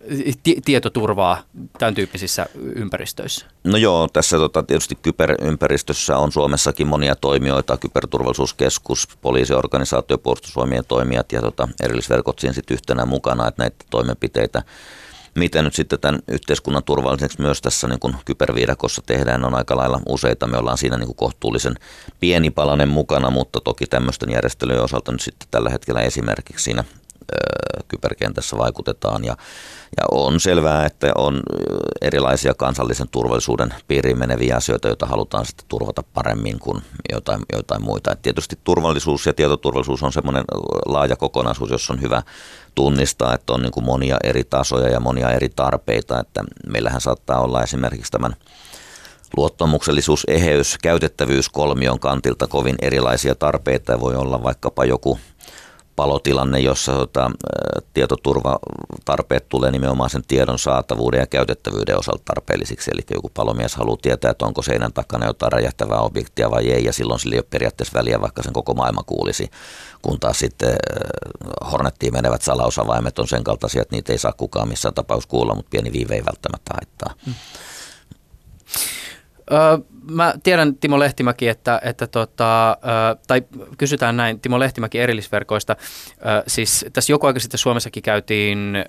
[0.43, 1.43] t- tietoturvaa
[1.79, 3.47] tämän tyyppisissä ympäristöissä?
[3.65, 11.41] No joo, tässä tota, tietysti kyberympäristössä on Suomessakin monia toimijoita, kyberturvallisuuskeskus, poliisiorganisaatio, puolustusvoimien toimijat ja
[11.41, 14.63] tota, erillisverkot siinä sitten yhtenä mukana, että näitä toimenpiteitä
[15.39, 20.01] mitä nyt sitten tämän yhteiskunnan turvalliseksi myös tässä niin kuin kyberviidakossa tehdään, on aika lailla
[20.09, 20.47] useita.
[20.47, 21.75] Me ollaan siinä niin kuin kohtuullisen
[22.21, 26.85] pieni palanen mukana, mutta toki tämmöisten järjestelyjen osalta nyt sitten tällä hetkellä esimerkiksi siinä
[27.89, 29.25] kyberkentässä vaikutetaan.
[29.25, 29.37] Ja,
[29.97, 31.41] ja on selvää, että on
[32.01, 38.13] erilaisia kansallisen turvallisuuden piiriin meneviä asioita, joita halutaan sitten turvata paremmin kuin jotain, jotain muita.
[38.13, 40.45] Et tietysti turvallisuus ja tietoturvallisuus on semmoinen
[40.87, 42.23] laaja kokonaisuus, jossa on hyvä
[42.75, 46.21] tunnistaa, että on niin kuin monia eri tasoja ja monia eri tarpeita.
[46.21, 48.37] Että meillähän saattaa olla esimerkiksi tämän
[49.37, 54.01] luottamuksellisuus, eheys, käytettävyys kolmion kantilta kovin erilaisia tarpeita.
[54.01, 55.19] Voi olla vaikkapa joku
[55.99, 57.31] palotilanne, jossa tota,
[57.95, 62.91] tietoturvatarpeet tulee nimenomaan sen tiedon saatavuuden ja käytettävyyden osalta tarpeellisiksi.
[62.95, 66.93] Eli joku palomies haluaa tietää, että onko seinän takana jotain räjähtävää objektia vai ei, ja
[66.93, 69.51] silloin sillä ei ole periaatteessa väliä, vaikka sen koko maailma kuulisi.
[70.03, 70.77] Kun taas sitten
[71.73, 75.71] Hornettiin menevät salausavaimet on sen kaltaisia, että niitä ei saa kukaan missään tapauksessa kuulla, mutta
[75.71, 77.15] pieni viive ei välttämättä haittaa.
[77.27, 77.35] Mm.
[80.11, 82.77] Mä tiedän Timo Lehtimäki, että, että tota,
[83.27, 83.43] tai
[83.79, 85.77] kysytään näin Timo Lehtimäki erillisverkoista.
[86.47, 88.85] Siis tässä joku aika sitten Suomessakin käytiin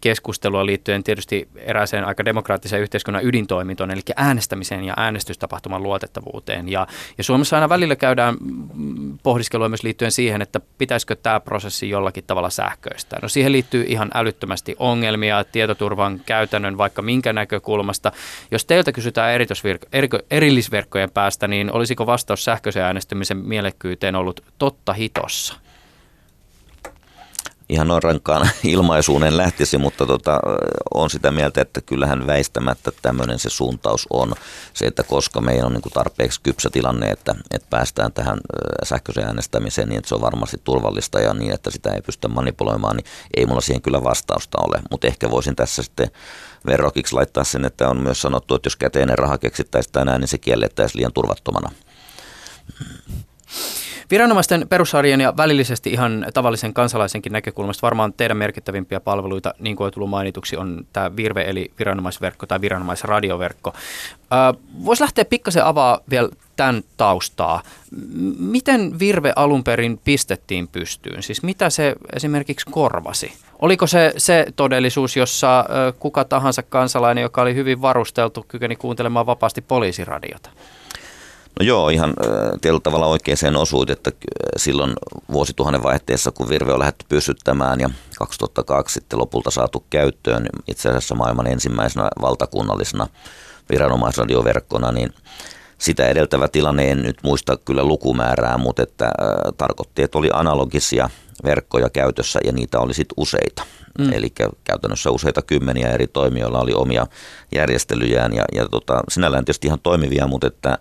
[0.00, 6.68] keskustelua liittyen tietysti erääseen aika demokraattiseen yhteiskunnan ydintoimintoon, eli äänestämiseen ja äänestystapahtuman luotettavuuteen.
[6.68, 6.86] Ja,
[7.18, 8.36] ja Suomessa aina välillä käydään
[9.22, 13.18] pohdiskelua myös liittyen siihen, että pitäisikö tämä prosessi jollakin tavalla sähköistää.
[13.22, 18.12] No siihen liittyy ihan älyttömästi ongelmia tietoturvan käytännön vaikka minkä näkökulmasta.
[18.50, 19.81] Jos teiltä kysytään erityisvirka,
[20.30, 25.61] erillisverkkojen päästä, niin olisiko vastaus sähköisen äänestämisen mielekkyyteen ollut totta hitossa?
[27.72, 30.40] Ihan noin rankkaan ilmaisuun en lähtisi, mutta tota,
[30.94, 34.34] on sitä mieltä, että kyllähän väistämättä tämmöinen se suuntaus on.
[34.74, 38.38] Se, että koska meillä on niin kuin tarpeeksi kypsä tilanne, että, että päästään tähän
[38.84, 42.96] sähköiseen äänestämiseen niin, että se on varmasti turvallista ja niin, että sitä ei pystytä manipuloimaan,
[42.96, 43.06] niin
[43.36, 44.82] ei mulla siihen kyllä vastausta ole.
[44.90, 46.10] Mutta ehkä voisin tässä sitten
[46.66, 50.38] verrokiksi laittaa sen, että on myös sanottu, että jos käteinen raha keksittäisiin tänään, niin se
[50.38, 51.70] kiellettäisiin liian turvattomana.
[54.12, 59.92] Viranomaisten perusarjen ja välillisesti ihan tavallisen kansalaisenkin näkökulmasta varmaan teidän merkittävimpiä palveluita, niin kuin on
[59.92, 63.72] tullut mainituksi, on tämä Virve eli viranomaisverkko tai viranomaisradioverkko.
[64.84, 67.62] Voisi lähteä pikkasen avaa vielä tämän taustaa.
[68.38, 71.22] Miten Virve alun perin pistettiin pystyyn?
[71.22, 73.32] Siis mitä se esimerkiksi korvasi?
[73.58, 75.64] Oliko se se todellisuus, jossa
[75.98, 80.50] kuka tahansa kansalainen, joka oli hyvin varusteltu, kykeni kuuntelemaan vapaasti poliisiradiota?
[81.60, 82.14] No joo, ihan
[82.60, 84.12] tietyllä tavalla oikeaan osuit, että
[84.56, 84.92] silloin
[85.32, 91.14] vuosituhannen vaihteessa, kun Virve on lähdetty pysyttämään ja 2002 sitten lopulta saatu käyttöön itse asiassa
[91.14, 93.06] maailman ensimmäisenä valtakunnallisena
[93.70, 95.14] viranomaisradioverkkona, niin
[95.78, 99.12] sitä edeltävä tilanne, en nyt muista kyllä lukumäärää, mutta että, äh,
[99.56, 101.10] tarkoitti, että oli analogisia
[101.44, 103.62] verkkoja käytössä ja niitä oli sitten useita.
[103.98, 104.12] Mm.
[104.12, 104.32] Eli
[104.64, 107.06] käytännössä useita kymmeniä eri toimijoilla oli omia
[107.54, 110.78] järjestelyjään ja, ja tota, sinällään tietysti ihan toimivia, mutta että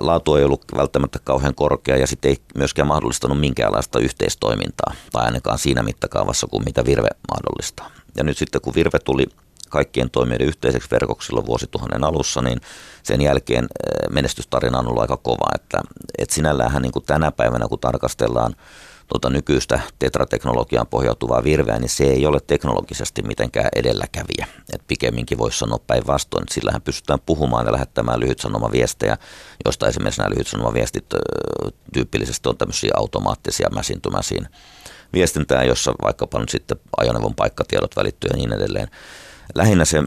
[0.00, 5.58] laatu ei ollut välttämättä kauhean korkea ja sitten ei myöskään mahdollistanut minkäänlaista yhteistoimintaa tai ainakaan
[5.58, 7.90] siinä mittakaavassa kuin mitä Virve mahdollistaa.
[8.16, 9.26] Ja nyt sitten kun Virve tuli
[9.68, 12.60] kaikkien toimijoiden yhteiseksi verkoksi silloin vuosituhannen alussa, niin
[13.02, 13.66] sen jälkeen
[14.10, 15.54] menestystarina on ollut aika kova.
[15.54, 15.80] Että,
[16.18, 18.56] että sinällään niin kuin tänä päivänä, kun tarkastellaan
[19.08, 24.46] tuota nykyistä tetrateknologiaan pohjautuvaa virveä, niin se ei ole teknologisesti mitenkään edelläkävijä.
[24.72, 28.20] Et pikemminkin voisi sanoa päinvastoin, että sillähän pystytään puhumaan ja lähettämään
[28.72, 29.16] viestejä,
[29.64, 31.06] josta esimerkiksi nämä viestit
[31.92, 34.48] tyypillisesti on tämmöisiä automaattisia mäsintymäisiin
[35.12, 38.88] viestintää, jossa vaikkapa nyt sitten ajoneuvon paikkatiedot välittyy ja niin edelleen
[39.54, 39.98] lähinnä se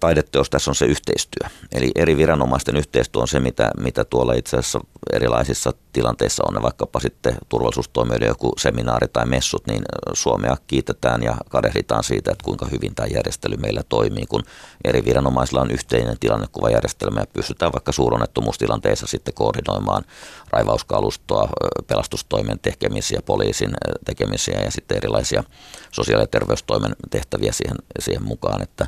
[0.00, 1.48] taideteos tässä on se yhteistyö.
[1.72, 4.80] Eli eri viranomaisten yhteistyö on se, mitä, mitä tuolla itse asiassa
[5.12, 9.82] erilaisissa tilanteissa on, vaikkapa sitten turvallisuustoimijoiden joku seminaari tai messut, niin
[10.12, 14.42] Suomea kiitetään ja kadehditaan siitä, että kuinka hyvin tämä järjestely meillä toimii, kun
[14.84, 20.04] eri viranomaisilla on yhteinen tilannekuvajärjestelmä ja pystytään vaikka suuronnettomuustilanteissa sitten koordinoimaan
[20.50, 21.48] raivauskalustoa,
[21.86, 23.70] pelastustoimen tekemisiä, poliisin
[24.04, 25.44] tekemisiä ja sitten erilaisia
[25.90, 28.86] sosiaali- ja terveystoimen tehtäviä siihen, siihen mukaan, että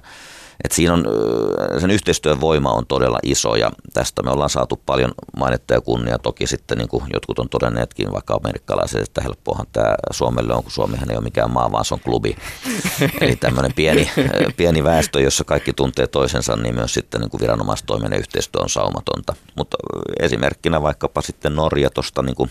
[0.64, 1.04] et siinä on,
[1.78, 6.18] sen yhteistyön voima on todella iso ja tästä me ollaan saatu paljon mainetta ja kunnia.
[6.18, 10.72] Toki sitten niin kuin jotkut on todenneetkin, vaikka amerikkalaiset, että helppohan tämä Suomelle on, kun
[10.72, 12.36] Suomihan ei ole mikään maa, vaan se on klubi.
[13.20, 14.10] Eli tämmöinen pieni,
[14.56, 19.34] pieni väestö, jossa kaikki tuntee toisensa, niin myös sitten niin kuin viranomaistoiminen yhteistyö on saumatonta.
[19.56, 19.76] Mutta
[20.20, 22.50] esimerkkinä vaikkapa sitten Norja tuosta niin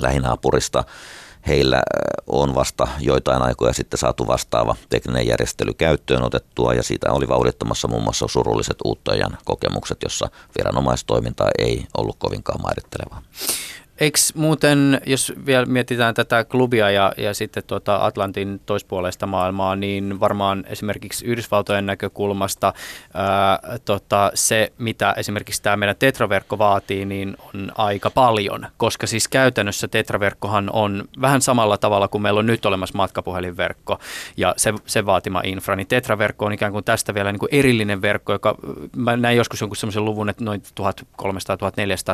[0.00, 0.84] lähinaapurista,
[1.46, 1.82] heillä
[2.26, 7.88] on vasta joitain aikoja sitten saatu vastaava tekninen järjestely käyttöön otettua ja siitä oli vauhdittamassa
[7.88, 10.28] muun muassa surulliset uuttajan kokemukset, jossa
[10.58, 13.22] viranomaistoiminta ei ollut kovinkaan mairittelevaa.
[14.00, 20.20] Eikö muuten, jos vielä mietitään tätä klubia ja, ja sitten tuota Atlantin toispuoleista maailmaa, niin
[20.20, 22.72] varmaan esimerkiksi Yhdysvaltojen näkökulmasta
[23.14, 29.28] ää, tota, se, mitä esimerkiksi tämä meidän tetraverkko vaatii, niin on aika paljon, koska siis
[29.28, 33.98] käytännössä tetraverkkohan on vähän samalla tavalla kuin meillä on nyt olemassa matkapuhelinverkko
[34.36, 38.02] ja se, se vaatima infra, niin tetraverkko on ikään kuin tästä vielä niin kuin erillinen
[38.02, 38.54] verkko, joka
[38.96, 41.24] mä näin joskus jonkun sellaisen luvun, että noin 1300-1400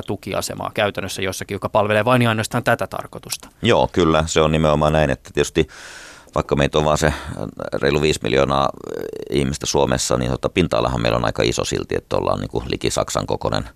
[0.07, 3.48] tukiasemaa käytännössä jossakin, joka palvelee vain ja ainoastaan tätä tarkoitusta.
[3.62, 4.24] Joo, kyllä.
[4.26, 5.68] Se on nimenomaan näin, että tietysti
[6.35, 7.12] vaikka meitä on vaan se
[7.72, 8.68] reilu 5 miljoonaa
[9.30, 12.90] ihmistä Suomessa, niin tota, pinta-alahan meillä on aika iso silti, että ollaan niin kuin liki
[12.90, 13.68] Saksan kokoinen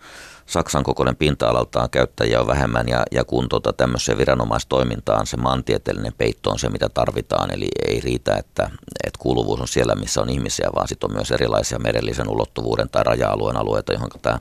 [0.46, 6.50] Saksan kokoinen pinta-alaltaan käyttäjiä on vähemmän ja, ja kun tota tämmöiseen viranomaistoimintaan se maantieteellinen peitto
[6.50, 7.54] on se, mitä tarvitaan.
[7.54, 8.70] Eli ei riitä, että,
[9.04, 13.04] että kuuluvuus on siellä, missä on ihmisiä, vaan sitten on myös erilaisia merellisen ulottuvuuden tai
[13.04, 14.38] raja-alueen alueita, johon tämä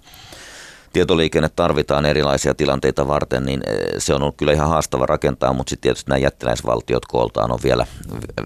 [0.95, 5.69] tietoliikenne tarvitaan erilaisia tilanteita varten, niin eh, se on ollut kyllä ihan haastava rakentaa, mutta
[5.69, 7.85] sitten tietysti nämä jättiläisvaltiot kooltaan on vielä,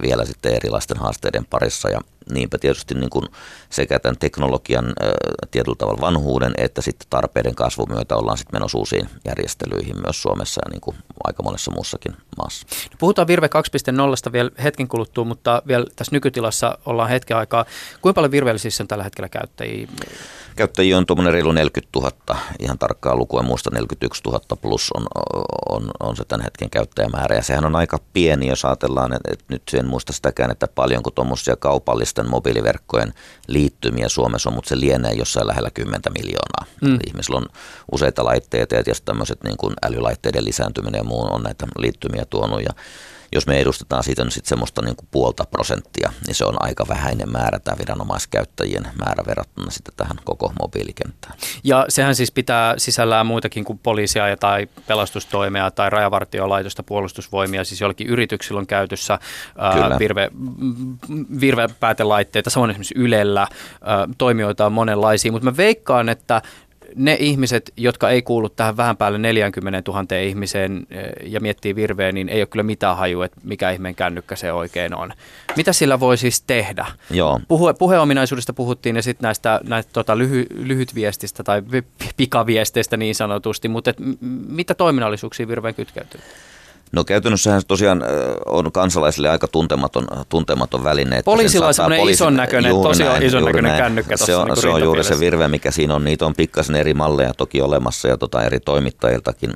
[0.02, 3.26] vielä sitten erilaisten haasteiden parissa ja niinpä tietysti niin kuin
[3.70, 4.92] sekä tämän teknologian ä,
[5.52, 10.62] tietyllä tavalla vanhuuden että sitten tarpeiden kasvun myötä ollaan sitten menossa uusiin järjestelyihin myös Suomessa
[10.66, 12.68] ja niin kuin aika monessa muussakin maassa.
[13.00, 13.48] Puhutaan Virve
[14.28, 17.66] 2.0 vielä hetken kuluttua, mutta vielä tässä nykytilassa ollaan hetken aikaa.
[18.02, 19.88] Kuinka paljon Virveellisissä on tällä hetkellä käyttäjiä?
[20.56, 22.12] Käyttäjiä on tuommoinen reilu 40 000,
[22.60, 25.06] ihan tarkkaa lukua muista 41 000 plus on,
[25.70, 27.36] on, on se tämän hetken käyttäjämäärä.
[27.36, 31.12] Ja sehän on aika pieni, jos ajatellaan, että, että nyt en muista sitäkään, että paljonko
[31.12, 31.56] tuommoisia
[32.20, 33.14] kaupallisten mobiiliverkkojen
[33.48, 36.66] liittymiä Suomessa on, mutta se lienee jossain lähellä 10 miljoonaa.
[36.82, 37.00] Mm.
[37.08, 37.46] Ihmisillä on
[37.92, 42.62] useita laitteita ja tietysti tämmöiset niin kuin älylaitteiden lisääntyminen ja muu on näitä liittymiä tuonut.
[42.62, 42.74] Ja
[43.32, 46.86] jos me edustetaan siitä nyt sitten semmoista niin kuin puolta prosenttia, niin se on aika
[46.88, 51.34] vähäinen määrä tämä viranomaiskäyttäjien määrä verrattuna sitten tähän koko mobiilikenttään.
[51.64, 58.08] Ja sehän siis pitää sisällään muitakin kuin poliisia tai pelastustoimea tai rajavartiolaitosta, puolustusvoimia, siis jollakin
[58.08, 59.20] yrityksillä on käytössä
[59.58, 60.32] ää, virve,
[61.40, 63.48] virvepäätelaitteita, samoin esimerkiksi Ylellä,
[63.82, 66.42] ää, toimijoita on monenlaisia, mutta mä veikkaan, että
[66.96, 72.12] ne ihmiset, jotka ei kuulu tähän vähän päälle 40 000 ihmiseen eh, ja miettii virveä,
[72.12, 75.14] niin ei ole kyllä mitään hajua, että mikä ihmeen kännykkä se oikein on.
[75.58, 76.86] Mitä sillä voi siis tehdä?
[77.12, 77.40] Joo.
[77.48, 81.62] Puhe, puheominaisuudesta puhuttiin ja sitten näistä, näistä tota, lyhy, lyhytviestistä tai
[82.18, 83.98] pikaviesteistä niin sanotusti, mutta et,
[84.48, 86.22] mitä toiminnallisuuksia virveen kytkeytyy?
[86.92, 88.04] No käytännössähän tosiaan
[88.46, 91.24] on kansalaisille aika tuntematon, tuntematon väline.
[91.24, 92.24] Poliisilla on semmoinen poliisi...
[92.24, 93.84] ison näköinen, tosi näin, ison näköinen näin.
[93.84, 96.04] kännykkä Se on, niin se on juuri se virve, mikä siinä on.
[96.04, 99.54] Niitä on pikkasen eri malleja toki olemassa ja tota eri toimittajiltakin.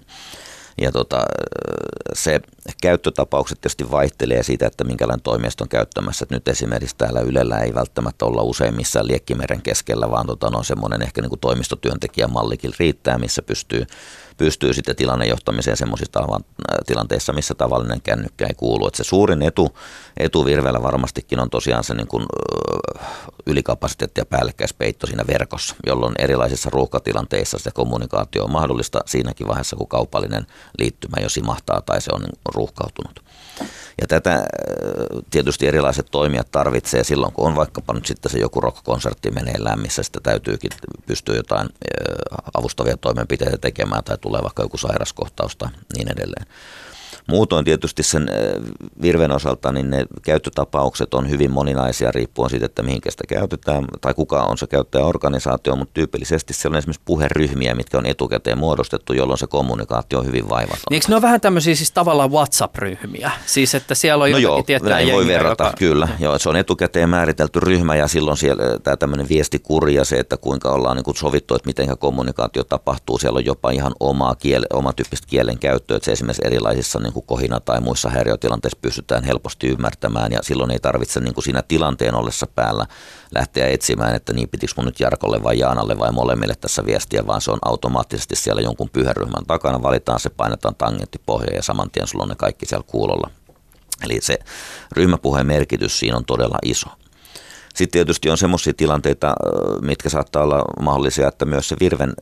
[0.82, 1.24] Ja tota,
[2.14, 2.42] se
[2.82, 6.24] käyttötapaukset tietysti vaihtelee siitä, että minkälainen toimisto on käyttämässä.
[6.24, 10.64] Et nyt esimerkiksi täällä Ylellä ei välttämättä olla usein missään liekkimeren keskellä, vaan tota, no,
[10.64, 13.86] semmoinen ehkä niin kuin toimistotyöntekijämallikin riittää, missä pystyy
[14.38, 16.40] pystyy sitten tilannejohtamiseen semmoisissa
[16.86, 18.88] tilanteissa, missä tavallinen kännykkä ei kuulu.
[18.88, 19.78] Että se suurin etu,
[20.18, 22.26] etu Virveellä varmastikin on tosiaan se niin kuin,
[23.46, 29.88] ylikapasiteetti ja päällekkäispeitto siinä verkossa, jolloin erilaisissa ruuhkatilanteissa se kommunikaatio on mahdollista siinäkin vaiheessa, kun
[29.88, 30.48] kaupallinen
[30.80, 33.24] liittymä jo simahtaa tai se on ruuhkautunut.
[34.02, 34.44] Ja tätä äh,
[35.30, 40.04] tietysti erilaiset toimijat tarvitsee silloin, kun on vaikkapa nyt sitten se joku rock-konsertti meneillään, missä
[40.04, 40.72] sitä täytyykin
[41.06, 46.46] pystyä jotain äh, avustavia toimenpiteitä tekemään tai tulee vaikka joku sairaskohtaus tai niin edelleen.
[47.30, 48.30] Muutoin tietysti sen
[49.02, 54.14] virven osalta niin ne käyttötapaukset on hyvin moninaisia riippuen siitä, että mihinkä sitä käytetään tai
[54.14, 59.38] kuka on se käyttäjäorganisaatio, mutta tyypillisesti siellä on esimerkiksi puheryhmiä, mitkä on etukäteen muodostettu, jolloin
[59.38, 60.80] se kommunikaatio on hyvin vaivaton.
[60.90, 63.32] Niin eikö ne ole vähän tämmöisiä siis tavallaan WhatsApp-ryhmiä?
[63.46, 65.78] Siis että siellä on no joo, näin voi verrata, joka...
[65.78, 66.08] kyllä.
[66.20, 70.38] Joo, se on etukäteen määritelty ryhmä ja silloin siellä tämä tämmöinen viestikuri ja se, että
[70.38, 73.18] kuinka ollaan niin kuin sovittu, että miten kommunikaatio tapahtuu.
[73.18, 77.13] Siellä on jopa ihan omaa kiele, oma tyyppistä kielen käyttöä, että se esimerkiksi erilaisissa niin
[77.14, 81.64] kuin kohina tai muissa häiriötilanteissa pystytään helposti ymmärtämään ja silloin ei tarvitse niin kuin siinä
[81.68, 82.86] tilanteen ollessa päällä
[83.36, 87.42] lähteä etsimään, että niin pitikö mun nyt Jarkolle vai Jaanalle vai molemmille tässä viestiä, vaan
[87.42, 92.24] se on automaattisesti siellä jonkun pyhäryhmän takana, valitaan se, painetaan tangenttipohja ja saman tien sulla
[92.24, 93.30] on ne kaikki siellä kuulolla.
[94.04, 94.40] Eli se
[94.92, 96.88] ryhmäpuheen merkitys siinä on todella iso.
[97.74, 99.34] Sitten tietysti on semmoisia tilanteita,
[99.82, 102.14] mitkä saattaa olla mahdollisia, että myös se Virven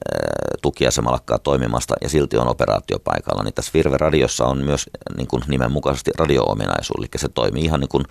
[0.62, 3.44] tukiasema lakkaa toimimasta ja silti on operaatio paikalla.
[3.44, 8.04] Niin tässä Virve-radiossa on myös niin kuin nimenmukaisesti radio-ominaisuus, eli se toimii ihan niin kuin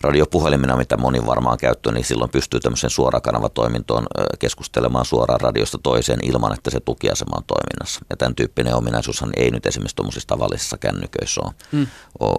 [0.00, 4.06] radiopuhelimina, mitä moni varmaan käyttää, niin silloin pystyy tämmöiseen suorakanavatoimintoon
[4.38, 8.00] keskustelemaan suoraan radiosta toiseen ilman, että se tukiasema on toiminnassa.
[8.10, 11.86] Ja tämän tyyppinen ominaisuushan ei nyt esimerkiksi tuommoisissa tavallisissa kännyköissä ole, hmm.
[12.20, 12.36] ole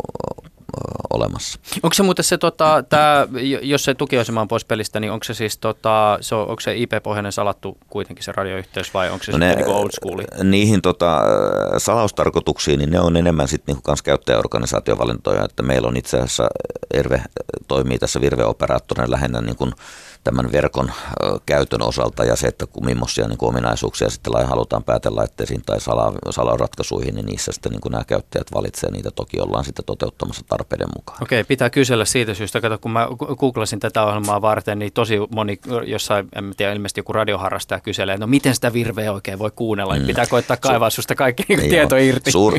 [1.14, 1.60] olemassa.
[1.84, 3.28] Onko se muuten se, tota, tää,
[3.62, 6.78] jos se tukiasema on pois pelistä, niin onko se siis tota, se on, onko se
[6.78, 10.22] IP-pohjainen salattu kuitenkin se radioyhteys vai onko se no ne, niin old school?
[10.44, 11.22] Niihin tota,
[11.78, 16.48] salaustarkoituksiin, niin ne on enemmän sitten niin kanssa käyttäjäorganisaatiovalintoja, että meillä on itse asiassa
[16.94, 17.22] Erve
[17.68, 19.72] toimii tässä Virve-operaattorina lähinnä niin kuin
[20.24, 20.92] tämän verkon
[21.46, 27.16] käytön osalta ja se, että kun millaisia niin ominaisuuksia sitten halutaan päätelaitteisiin tai sala, salaratkaisuihin,
[27.16, 31.24] niin niissä sitten niin nämä käyttäjät valitsevat niitä toki ollaan sitten toteuttamassa tarpeiden mukaan.
[31.24, 33.08] Okei, pitää kysellä siitä syystä, kato kun mä
[33.38, 38.28] googlasin tätä ohjelmaa varten, niin tosi moni jossain, en tiedä, ilmeisesti joku radioharrastaja kyselee, no
[38.28, 40.06] miten sitä virveä oikein voi kuunnella, mm.
[40.06, 42.32] pitää koittaa kaivaa Su- susta kaikki niin tieto irti.
[42.32, 42.54] Suur,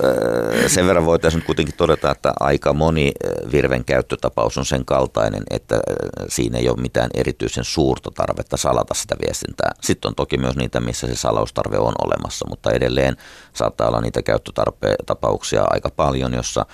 [0.66, 3.12] sen verran voitaisiin nyt kuitenkin todeta, että aika moni
[3.52, 5.80] virven käyttötapaus on sen kaltainen, että
[6.28, 7.10] siinä ei ole mitään
[7.52, 9.70] erityisen suurta tarvetta salata sitä viestintää.
[9.80, 13.16] Sitten on toki myös niitä, missä se salaustarve on olemassa, mutta edelleen
[13.52, 16.66] saattaa olla niitä käyttötapauksia aika paljon, jossa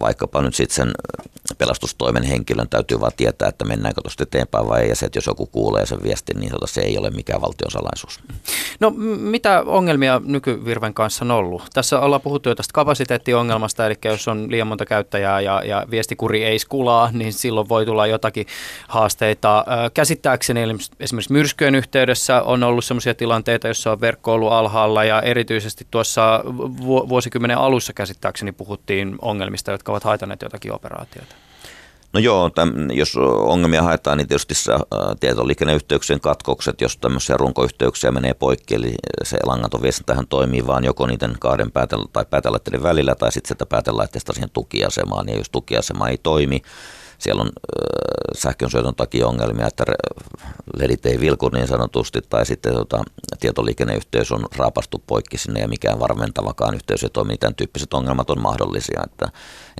[0.00, 0.92] vaikkapa nyt sitten sen
[1.58, 5.26] pelastustoimen henkilön täytyy vaan tietää, että mennäänkö tuosta eteenpäin vai ei, ja se, että jos
[5.26, 8.20] joku kuulee sen viestin, niin tota, se ei ole mikään valtion salaisuus.
[8.80, 11.62] No mitä ongelmia nykyvirven kanssa on ollut?
[11.72, 16.44] Tässä ollaan puhuttu jo tästä kapasiteettiongelmasta, eli jos on liian monta käyttäjää ja, ja viestikuri
[16.44, 18.46] ei skulaa, niin silloin voi tulla jotakin
[18.88, 19.64] haasteita.
[19.94, 20.60] Käsittääkseni
[21.00, 26.42] esimerkiksi myrskyjen yhteydessä on ollut sellaisia tilanteita, joissa on verkko ollut alhaalla, ja erityisesti tuossa
[26.86, 31.34] vuosikymmenen alussa käsittääkseni puhuttiin ongelmista, jotka ovat haitanneet jotakin operaatioita.
[32.12, 34.78] No joo, täm, jos ongelmia haetaan, niin tietysti se, ä,
[35.20, 41.36] tietoliikenneyhteyksien katkokset, jos tämmöisiä runkoyhteyksiä menee poikki, eli se langaton viestintähän toimii vaan joko niiden
[41.40, 46.18] kahden päätel- tai päätelaitteiden välillä tai sitten sitä päätelaitteesta siihen tukiasemaan, ja jos tukiasema ei
[46.22, 46.62] toimi,
[47.20, 47.50] siellä on
[48.36, 49.84] sähkön syötön takia ongelmia, että
[50.76, 53.04] ledit ei vilku niin sanotusti, tai sitten tota,
[53.40, 57.36] tietoliikenneyhteys on raapastu poikki sinne ja mikään varmentavakaan yhteys ei toimi.
[57.36, 59.26] Tämän tyyppiset ongelmat on mahdollisia, että,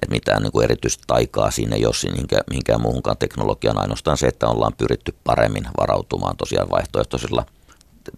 [0.02, 4.26] että mitään niin kuin erityistä taikaa siinä ei ole mihinkään, mihinkään muuhunkaan teknologiaan, ainoastaan se,
[4.26, 7.46] että ollaan pyritty paremmin varautumaan tosiaan vaihtoehtoisilla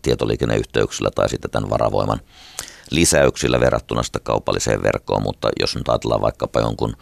[0.02, 2.20] tietoliikenneyhteyksillä tai sitten tämän varavoiman
[2.90, 6.96] lisäyksillä verrattuna sitä kaupalliseen verkkoon, mutta jos nyt ajatellaan vaikkapa jonkun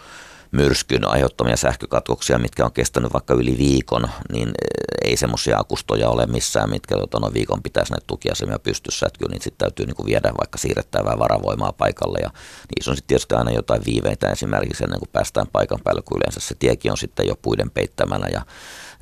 [0.53, 6.27] myrskyn aiheuttamia sähkökatkoksia, mitkä on kestänyt vaikka yli viikon, niin eh, ei semmoisia akustoja ole
[6.27, 9.97] missään, mitkä tota, noin viikon pitäisi näitä tukiasemia pystyssä, että kyllä niitä sitten täytyy niin
[9.97, 12.19] kuin viedä vaikka siirrettävää varavoimaa paikalle.
[12.23, 12.31] Ja
[12.77, 14.31] niissä on sitten tietysti aina jotain viiveitä.
[14.31, 18.27] Esimerkiksi ennen kuin päästään paikan päälle, kun yleensä se tiekin on sitten jo puiden peittämänä
[18.27, 18.43] ja,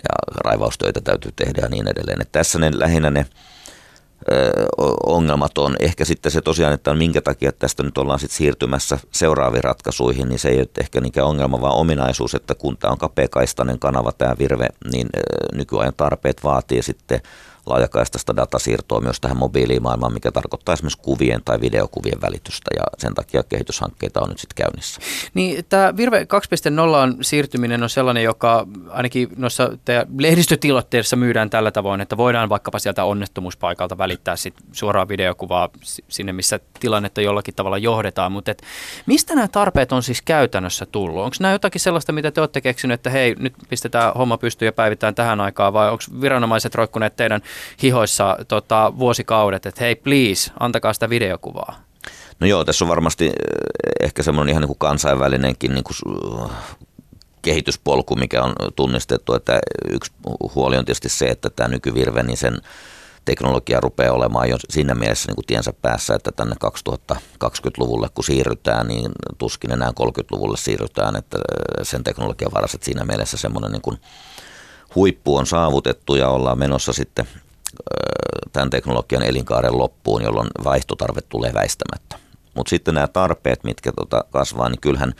[0.02, 2.22] ja raivaustöitä täytyy tehdä ja niin edelleen.
[2.22, 3.26] Et tässä ne lähinnä ne
[5.06, 5.76] ongelmat on.
[5.80, 10.38] Ehkä sitten se tosiaan, että minkä takia tästä nyt ollaan sitten siirtymässä seuraaviin ratkaisuihin, niin
[10.38, 14.36] se ei ole ehkä niinkään ongelma, vaan ominaisuus, että kun tämä on kapeakaistainen kanava, tämä
[14.38, 15.08] virve, niin
[15.54, 17.20] nykyajan tarpeet vaatii sitten
[17.68, 23.42] laajakaistasta datasiirtoa myös tähän mobiilimaailmaan, mikä tarkoittaa esimerkiksi kuvien tai videokuvien välitystä ja sen takia
[23.42, 25.00] kehityshankkeita on nyt sitten käynnissä.
[25.34, 29.70] Niin, tämä Virve 2.0 siirtyminen on sellainen, joka ainakin noissa
[30.18, 35.68] lehdistötilotteissa myydään tällä tavoin, että voidaan vaikkapa sieltä onnettomuuspaikalta välittää sit suoraan videokuvaa
[36.08, 38.62] sinne, missä tilannetta jollakin tavalla johdetaan, mutta et
[39.06, 41.24] mistä nämä tarpeet on siis käytännössä tullut?
[41.24, 44.72] Onko nämä jotakin sellaista, mitä te olette keksineet, että hei, nyt pistetään homma pystyyn ja
[44.72, 47.42] päivitään tähän aikaan, vai onko viranomaiset roikkuneet teidän
[47.82, 51.88] hihoissa tota, vuosikaudet, että hei please, antakaa sitä videokuvaa?
[52.40, 53.32] No joo, tässä on varmasti eh,
[54.00, 56.50] ehkä semmoinen ihan niin kuin kansainvälinenkin niin kuin
[57.42, 59.58] kehityspolku, mikä on tunnistettu, että
[59.90, 60.12] yksi
[60.54, 62.60] huoli on tietysti se, että tämä nykyvirve, niin sen
[63.24, 66.54] teknologia rupeaa olemaan jo siinä mielessä niin kuin tiensä päässä, että tänne
[67.44, 71.38] 2020-luvulle kun siirrytään, niin tuskin enää 30-luvulle siirrytään, että
[71.82, 73.98] sen teknologian varaiset siinä mielessä semmoinen niin kuin
[74.94, 77.28] huippu on saavutettu ja ollaan menossa sitten
[78.52, 82.18] tämän teknologian elinkaaren loppuun, jolloin vaihtotarve tulee väistämättä.
[82.54, 85.14] Mutta sitten nämä tarpeet, mitkä tota kasvaa, niin kyllähän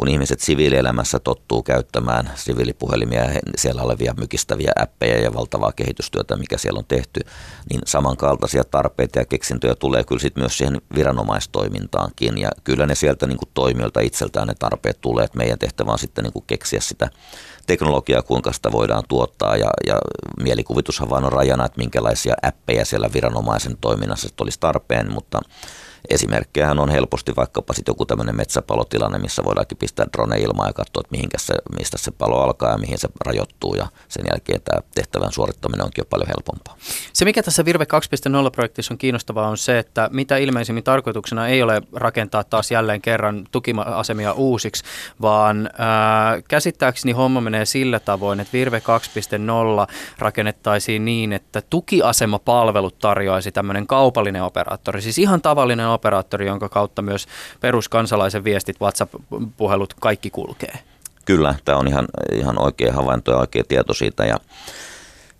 [0.00, 6.58] kun ihmiset siviilielämässä tottuu käyttämään siviilipuhelimia ja siellä olevia mykistäviä appeja ja valtavaa kehitystyötä, mikä
[6.58, 7.20] siellä on tehty,
[7.70, 12.38] niin samankaltaisia tarpeita ja keksintöjä tulee kyllä sitten myös siihen viranomaistoimintaankin.
[12.38, 15.98] Ja kyllä ne sieltä niin kuin toimijoilta itseltään ne tarpeet tulee, että meidän tehtävä on
[15.98, 17.10] sitten niin kuin keksiä sitä
[17.66, 19.98] teknologiaa, kuinka sitä voidaan tuottaa ja, ja
[20.42, 25.40] mielikuvitushan vaan on rajana, että minkälaisia appeja siellä viranomaisen toiminnassa olisi tarpeen, mutta
[26.08, 31.00] Esimerkkejähän on helposti vaikkapa sitten joku tämmöinen metsäpalotilanne, missä voidaankin pistää drone ilmaan ja katsoa,
[31.00, 34.80] että mihinkä se, mistä se palo alkaa ja mihin se rajoittuu ja sen jälkeen tämä
[34.94, 36.76] tehtävän suorittaminen onkin jo paljon helpompaa.
[37.12, 41.82] Se mikä tässä Virve 2.0-projektissa on kiinnostavaa on se, että mitä ilmeisimmin tarkoituksena ei ole
[41.92, 44.84] rakentaa taas jälleen kerran tukiasemia uusiksi,
[45.22, 48.82] vaan ää, käsittääkseni homma menee sillä tavoin, että Virve
[49.88, 57.02] 2.0 rakennettaisiin niin, että tukiasemapalvelut tarjoaisi tämmöinen kaupallinen operaattori, siis ihan tavallinen operaattori, jonka kautta
[57.02, 57.26] myös
[57.60, 60.78] peruskansalaisen viestit, WhatsApp-puhelut, kaikki kulkee.
[61.24, 64.36] Kyllä, tämä on ihan, ihan oikea havainto ja oikea tieto siitä ja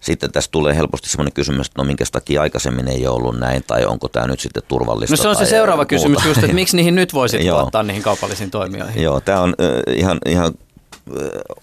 [0.01, 3.65] sitten tässä tulee helposti sellainen kysymys, että no minkä takia aikaisemmin ei ole ollut näin,
[3.67, 5.13] tai onko tämä nyt sitten turvallista.
[5.13, 8.51] No se on se seuraava kysymys just, että miksi niihin nyt voisi luottaa niihin kaupallisiin
[8.51, 9.03] toimijoihin.
[9.03, 9.55] Joo, tämä on
[9.97, 10.55] ihan, ihan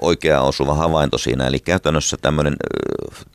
[0.01, 1.47] oikea osuva havainto siinä.
[1.47, 2.55] Eli käytännössä tämmöinen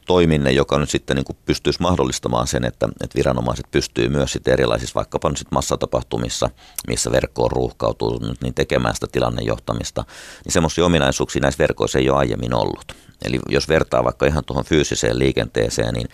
[0.06, 4.52] toiminne, joka nyt sitten niin kuin pystyisi mahdollistamaan sen, että, että viranomaiset pystyy myös sitten
[4.52, 6.50] erilaisissa vaikkapa nyt sitten massatapahtumissa,
[6.88, 10.04] missä verkko on ruuhkautunut, niin tekemään sitä tilannejohtamista,
[10.44, 12.96] niin semmoisia ominaisuuksia näissä verkoissa ei ole aiemmin ollut.
[13.24, 16.08] Eli jos vertaa vaikka ihan tuohon fyysiseen liikenteeseen, niin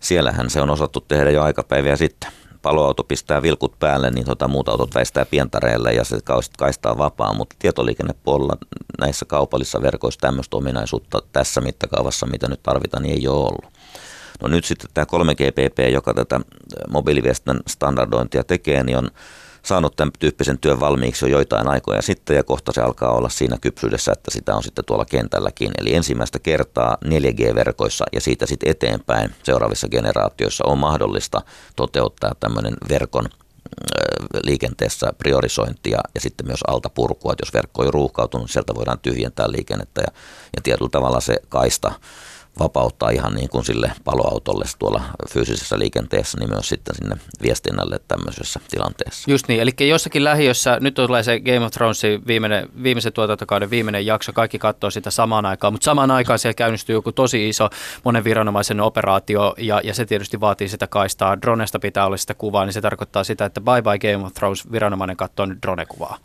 [0.00, 2.32] siellähän se on osattu tehdä jo aikapäiviä sitten
[2.62, 6.18] paloauto pistää vilkut päälle, niin tota, muut autot väistää pientareelle ja se
[6.58, 8.56] kaistaa vapaa, mutta tietoliikennepuolella
[9.00, 13.72] näissä kaupallisissa verkoissa tämmöistä ominaisuutta tässä mittakaavassa, mitä nyt tarvitaan, niin ei ole ollut.
[14.42, 16.40] No nyt sitten tämä 3GPP, joka tätä
[16.90, 19.10] mobiiliviestinnän standardointia tekee, niin on
[19.64, 23.56] saanut tämän tyyppisen työn valmiiksi jo joitain aikoja sitten ja kohta se alkaa olla siinä
[23.60, 25.70] kypsyydessä, että sitä on sitten tuolla kentälläkin.
[25.78, 31.42] Eli ensimmäistä kertaa 4G-verkoissa ja siitä sitten eteenpäin seuraavissa generaatioissa on mahdollista
[31.76, 33.28] toteuttaa tämmöinen verkon
[34.42, 39.52] liikenteessä priorisointia ja sitten myös alta purkua, että jos verkko on ruuhkautunut, sieltä voidaan tyhjentää
[39.52, 40.12] liikennettä ja,
[40.56, 41.92] ja tietyllä tavalla se kaista
[42.58, 48.60] vapauttaa ihan niin kuin sille paloautolle tuolla fyysisessä liikenteessä, niin myös sitten sinne viestinnälle tämmöisessä
[48.70, 49.30] tilanteessa.
[49.30, 54.06] Just niin, eli jossakin lähiössä, nyt tulee se Game of Thronesin viimeinen, viimeisen tuotantokauden viimeinen
[54.06, 57.70] jakso, kaikki katsoo sitä samaan aikaan, mutta samaan aikaan siellä käynnistyy joku tosi iso
[58.04, 61.40] monen viranomaisen operaatio, ja, ja se tietysti vaatii sitä kaistaa.
[61.42, 64.72] Dronesta pitää olla sitä kuvaa, niin se tarkoittaa sitä, että bye bye Game of Thrones,
[64.72, 66.18] viranomainen katsoo nyt drone-kuvaa.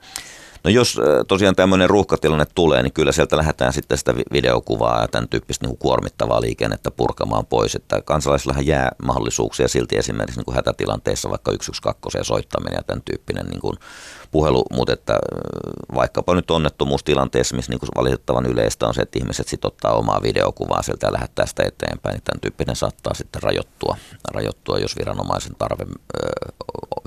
[0.68, 5.30] No jos tosiaan tämmöinen ruuhkatilanne tulee, niin kyllä sieltä lähdetään sitten sitä videokuvaa ja tämän
[5.30, 7.76] tyyppistä niin kuormittavaa liikennettä purkamaan pois.
[7.76, 13.46] Että kansalaisillahan jää mahdollisuuksia silti esimerkiksi niin kuin hätätilanteessa vaikka 112 soittaminen ja tämän tyyppinen
[13.46, 13.78] niin kuin
[14.32, 15.20] puhelu, mutta että
[15.96, 20.22] vaikkapa nyt onnettomuustilanteessa, missä niin kuin valitettavan yleistä on se, että ihmiset sitten ottaa omaa
[20.24, 23.98] videokuvaa sieltä ja lähettää sitä eteenpäin, niin tämän tyyppinen saattaa sitten rajoittua,
[24.32, 25.86] rajoittua jos viranomaisen tarve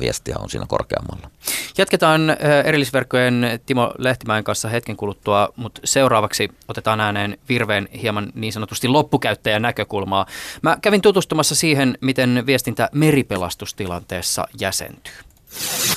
[0.00, 1.30] viestiä on siinä korkeammalla.
[1.78, 8.88] Jatketaan erillisverkkojen Timo Lehtimäen kanssa hetken kuluttua, mutta seuraavaksi otetaan ääneen Virveen hieman niin sanotusti
[8.88, 10.26] loppukäyttäjän näkökulmaa.
[10.62, 15.14] Mä kävin tutustumassa siihen, miten viestintä meripelastustilanteessa jäsentyy.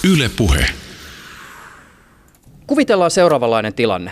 [0.03, 0.65] Yle puhe.
[2.67, 4.11] Kuvitellaan seuraavanlainen tilanne.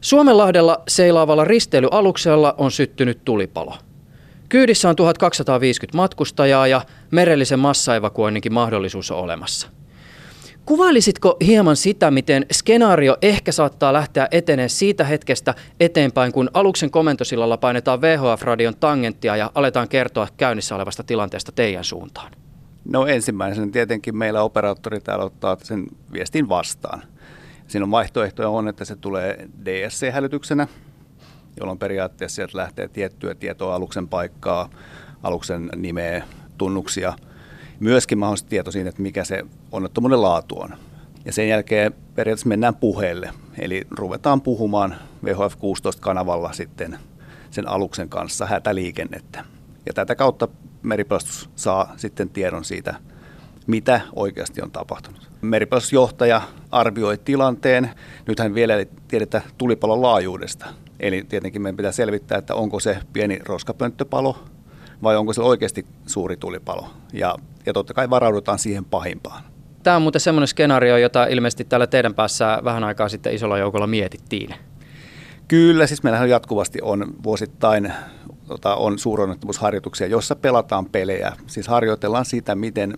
[0.00, 3.74] Suomenlahdella seilaavalla risteilyaluksella on syttynyt tulipalo.
[4.48, 9.68] Kyydissä on 1250 matkustajaa ja merellisen massaevakuoinninkin mahdollisuus on olemassa.
[10.66, 17.56] Kuvailisitko hieman sitä, miten skenaario ehkä saattaa lähteä eteneen siitä hetkestä eteenpäin, kun aluksen komentosillalla
[17.56, 22.32] painetaan VHF-radion tangenttia ja aletaan kertoa käynnissä olevasta tilanteesta teidän suuntaan?
[22.84, 27.02] No ensimmäisenä tietenkin meillä operaattori täällä ottaa sen viestin vastaan.
[27.68, 30.68] Siinä on vaihtoehtoja on, että se tulee DSC-hälytyksenä,
[31.60, 34.70] jolloin periaatteessa sieltä lähtee tiettyä tietoa aluksen paikkaa,
[35.22, 36.24] aluksen nimeä,
[36.58, 37.12] tunnuksia.
[37.80, 40.70] Myöskin mahdollisesti tieto siitä, että mikä se onnettomuuden laatu on.
[41.24, 44.94] Ja sen jälkeen periaatteessa mennään puheelle, eli ruvetaan puhumaan
[45.24, 46.98] VHF 16 kanavalla sitten
[47.50, 49.44] sen aluksen kanssa hätäliikennettä.
[49.86, 50.48] Ja tätä kautta
[50.82, 52.94] meripelastus saa sitten tiedon siitä,
[53.66, 55.30] mitä oikeasti on tapahtunut.
[55.42, 57.90] Meripelastusjohtaja arvioi tilanteen.
[58.28, 60.66] Nythän vielä ei tiedetä tulipalon laajuudesta.
[61.00, 64.44] Eli tietenkin meidän pitää selvittää, että onko se pieni roskapönttöpalo
[65.02, 66.88] vai onko se oikeasti suuri tulipalo.
[67.12, 67.36] Ja,
[67.66, 69.44] ja totta kai varaudutaan siihen pahimpaan.
[69.82, 73.86] Tämä on muuten semmoinen skenaario, jota ilmeisesti täällä teidän päässä vähän aikaa sitten isolla joukolla
[73.86, 74.54] mietittiin.
[75.48, 77.92] Kyllä, siis meillähän jatkuvasti on vuosittain
[78.48, 81.32] tota, on suuronnettomuusharjoituksia, joissa pelataan pelejä.
[81.46, 82.94] Siis harjoitellaan sitä, miten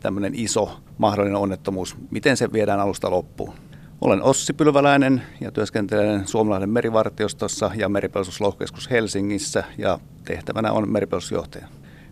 [0.00, 3.54] tämmöinen iso mahdollinen onnettomuus, miten se viedään alusta loppuun.
[4.00, 11.68] Olen Ossi Pylväläinen ja työskentelen Suomalainen merivartiostossa ja meripelastuslohkeskus Helsingissä ja tehtävänä on meripelastusjohtaja.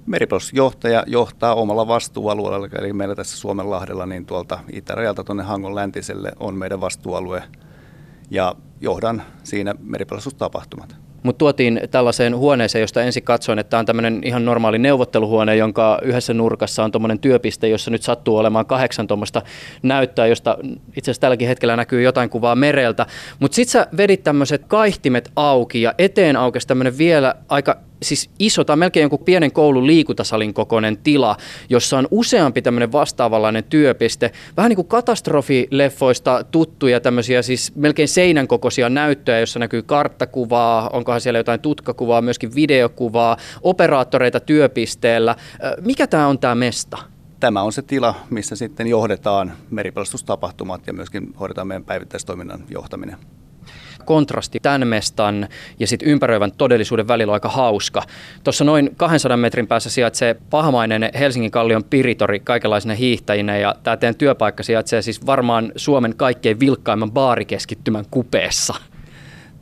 [0.06, 6.54] Meripelastusjohtaja johtaa omalla vastuualueella, eli meillä tässä Suomenlahdella niin tuolta itärajalta tuonne Hangon läntiselle on
[6.54, 7.42] meidän vastuualue
[8.30, 14.20] ja johdan siinä meripelastustapahtumat mutta tuotiin tällaiseen huoneeseen, josta ensin katsoin, että tämä on tämmöinen
[14.24, 19.42] ihan normaali neuvotteluhuone, jonka yhdessä nurkassa on tuommoinen työpiste, jossa nyt sattuu olemaan kahdeksan tuommoista
[19.82, 20.58] näyttöä, josta
[20.96, 23.06] itse asiassa tälläkin hetkellä näkyy jotain kuvaa mereltä.
[23.40, 28.64] Mutta sitten sä vedit tämmöiset kaihtimet auki ja eteen aukesi tämmöinen vielä aika siis iso
[28.64, 31.36] tai melkein jonkun pienen koulun liikuntasalin kokoinen tila,
[31.68, 34.32] jossa on useampi tämmöinen vastaavanlainen työpiste.
[34.56, 41.20] Vähän niin kuin katastrofileffoista tuttuja tämmöisiä siis melkein seinän kokoisia näyttöjä, jossa näkyy karttakuvaa, onkohan
[41.20, 45.36] siellä jotain tutkakuvaa, myöskin videokuvaa, operaattoreita työpisteellä.
[45.80, 46.98] Mikä tämä on tämä mesta?
[47.40, 53.16] Tämä on se tila, missä sitten johdetaan meripelastustapahtumat ja myöskin hoidetaan meidän päivittäistoiminnan johtaminen
[54.06, 55.48] kontrasti tämän mestan
[55.78, 58.02] ja sitten ympäröivän todellisuuden välillä on aika hauska.
[58.44, 64.16] Tuossa noin 200 metrin päässä sijaitsee pahamainen Helsingin kallion piritori kaikenlaisina hiihtäjinä ja tämä teidän
[64.16, 68.74] työpaikka sijaitsee siis varmaan Suomen kaikkein vilkkaimman baarikeskittymän kupeessa.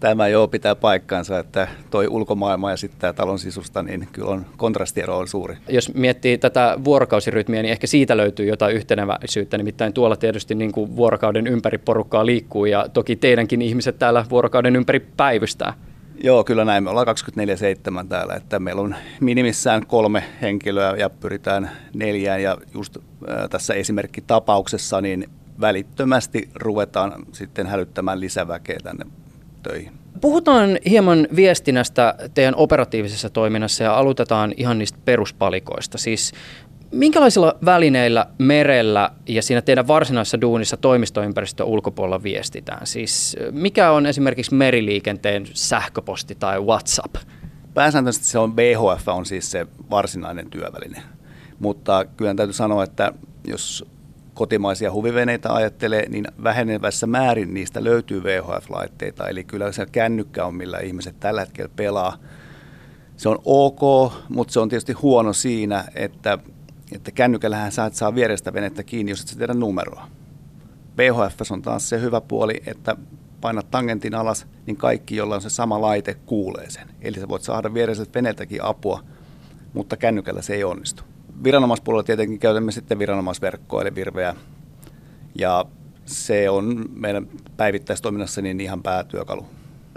[0.05, 4.47] Tämä joo pitää paikkaansa, että toi ulkomaailma ja sitten tämä talon sisusta, niin kyllä on
[4.57, 5.57] kontrastiero on suuri.
[5.69, 9.59] Jos miettii tätä vuorokausirytmiä, niin ehkä siitä löytyy jotain yhteneväisyyttä.
[9.59, 14.77] Nimittäin tuolla tietysti niin kuin vuorokauden ympäri porukkaa liikkuu ja toki teidänkin ihmiset täällä vuorokauden
[14.77, 15.75] ympäri päivystää.
[16.23, 16.85] Joo, kyllä näin.
[16.85, 17.07] Me ollaan
[18.03, 22.43] 24-7 täällä, että meillä on minimissään kolme henkilöä ja pyritään neljään.
[22.43, 25.29] Ja just äh, tässä esimerkkitapauksessa niin
[25.61, 29.05] välittömästi ruvetaan sitten hälyttämään lisäväkeä tänne
[29.69, 29.93] töihin.
[30.21, 35.99] Puhutaan hieman viestinnästä teidän operatiivisessa toiminnassa ja aloitetaan ihan niistä peruspalikoista.
[35.99, 36.33] Siis
[36.91, 42.87] minkälaisilla välineillä merellä ja siinä teidän varsinaisessa duunissa toimistoympäristön ulkopuolella viestitään?
[42.87, 47.17] Siis mikä on esimerkiksi meriliikenteen sähköposti tai WhatsApp?
[47.75, 51.03] Pääsääntöisesti se on BHF on siis se varsinainen työväline.
[51.59, 53.13] Mutta kyllä täytyy sanoa, että
[53.47, 53.85] jos
[54.35, 59.29] kotimaisia huviveneitä ajattelee, niin vähenevässä määrin niistä löytyy VHF-laitteita.
[59.29, 62.17] Eli kyllä se kännykkä on, millä ihmiset tällä hetkellä pelaa.
[63.17, 66.39] Se on ok, mutta se on tietysti huono siinä, että,
[66.93, 70.09] että kännykällähän sä et saa vierestä venettä kiinni, jos et sä tiedä numeroa.
[70.99, 72.97] VHF on taas se hyvä puoli, että
[73.41, 76.89] painat tangentin alas, niin kaikki, jolla on se sama laite, kuulee sen.
[77.01, 79.05] Eli sä voit saada viereiseltä veneeltäkin apua,
[79.73, 81.05] mutta kännykällä se ei onnistu
[81.45, 84.35] viranomaispuolella tietenkin käytämme sitten viranomaisverkkoa eli virveä.
[85.35, 85.65] Ja
[86.05, 87.27] se on meidän
[87.57, 89.47] päivittäistoiminnassa niin ihan päätyökalu.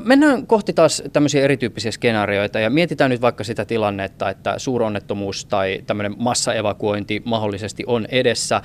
[0.04, 5.84] Mennään kohti taas tämmöisiä erityyppisiä skenaarioita ja mietitään nyt vaikka sitä tilannetta, että suuronnettomuus tai
[5.88, 8.62] tämmöinen massaevakuointi mahdollisesti on edessä.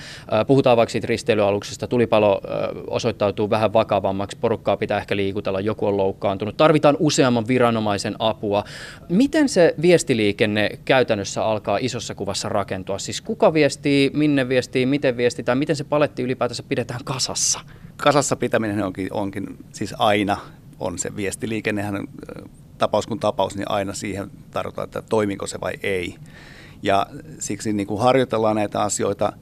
[0.46, 2.40] Puhutaan vaikka siitä risteilyaluksesta, tulipalo
[2.86, 8.64] osoittautuu vähän vakavammaksi, porukkaa pitää ehkä liikutella, joku on loukkaantunut, tarvitaan useamman viranomaisen apua.
[9.08, 12.98] Miten se viestiliikenne käytännössä alkaa isossa kuvassa rakentua?
[12.98, 17.60] Siis kuka viestii, minne viestii, miten viestitään, miten se paletti ylipäätänsä pidetään kasassa?
[17.96, 20.36] Kasassa pitäminen onkin, onkin siis aina
[20.82, 22.08] on se viestiliikennehän
[22.82, 26.16] tapaus kuin tapaus, niin aina siihen tarvitaan, että toimiko se vai ei.
[26.82, 27.06] Ja
[27.38, 29.32] siksi niin kuin harjoitellaan näitä asioita.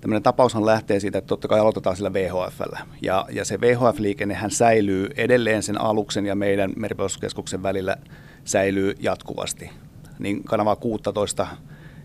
[0.00, 2.78] Tämmöinen tapaushan lähtee siitä, että totta kai aloitetaan sillä VHFllä.
[3.02, 7.96] Ja, ja se VHF-liikennehän säilyy edelleen sen aluksen ja meidän meripelastuskeskuksen välillä
[8.44, 9.70] säilyy jatkuvasti.
[10.18, 11.46] Niin kanavaa 16,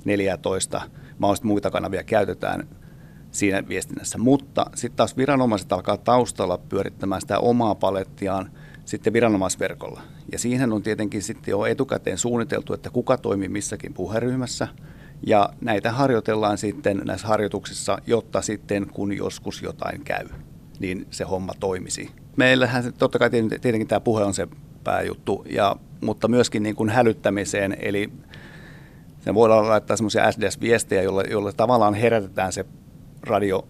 [0.06, 0.82] 14,
[1.20, 2.68] mahdollisesti muita kanavia käytetään
[3.32, 4.18] siinä viestinnässä.
[4.18, 8.52] Mutta sitten taas viranomaiset alkaa taustalla pyörittämään sitä omaa palettiaan–
[8.86, 10.02] sitten viranomaisverkolla.
[10.32, 14.68] Ja siihen on tietenkin sitten jo etukäteen suunniteltu, että kuka toimii missäkin puheryhmässä.
[15.28, 20.28] Ja näitä harjoitellaan sitten näissä harjoituksissa, jotta sitten kun joskus jotain käy,
[20.80, 22.12] niin se homma toimisi.
[22.36, 24.48] Meillähän totta kai tietenkin tämä puhe on se
[24.84, 28.12] pääjuttu, ja, mutta myöskin niin kuin hälyttämiseen, eli
[29.20, 32.66] se voidaan laittaa semmoisia SDS-viestejä, joilla, joilla tavallaan herätetään se
[33.24, 33.68] radio,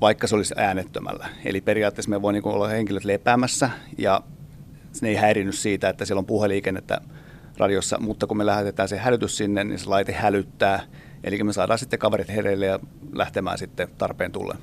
[0.00, 1.28] vaikka se olisi äänettömällä.
[1.44, 4.20] Eli periaatteessa me voi niin olla henkilöt lepäämässä ja
[5.00, 7.00] ne ei häirinyt siitä, että siellä on puheliikennettä
[7.58, 10.82] radiossa, mutta kun me lähetetään se hälytys sinne, niin se laite hälyttää.
[11.24, 12.78] Eli me saadaan sitten kaverit hereille ja
[13.12, 14.54] lähtemään sitten tarpeen tulle.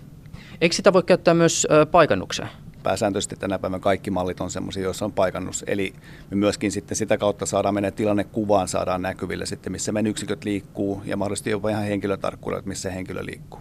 [0.61, 2.49] Eikö sitä voi käyttää myös paikannukseen?
[2.83, 5.63] Pääsääntöisesti tänä päivänä kaikki mallit on sellaisia, joissa on paikannus.
[5.67, 5.93] Eli
[6.29, 11.01] me myöskin sitten sitä kautta saadaan meidän tilannekuvaan, saadaan näkyville sitten, missä meidän yksiköt liikkuu
[11.05, 13.59] ja mahdollisesti jopa ihan henkilötarkkuudella, missä henkilö liikkuu.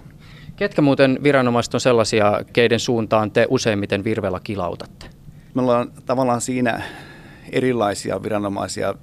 [0.56, 5.06] Ketkä muuten viranomaiset on sellaisia, keiden suuntaan te useimmiten virvellä kilautatte?
[5.54, 6.82] Me ollaan tavallaan siinä
[7.52, 8.94] erilaisia viranomaisia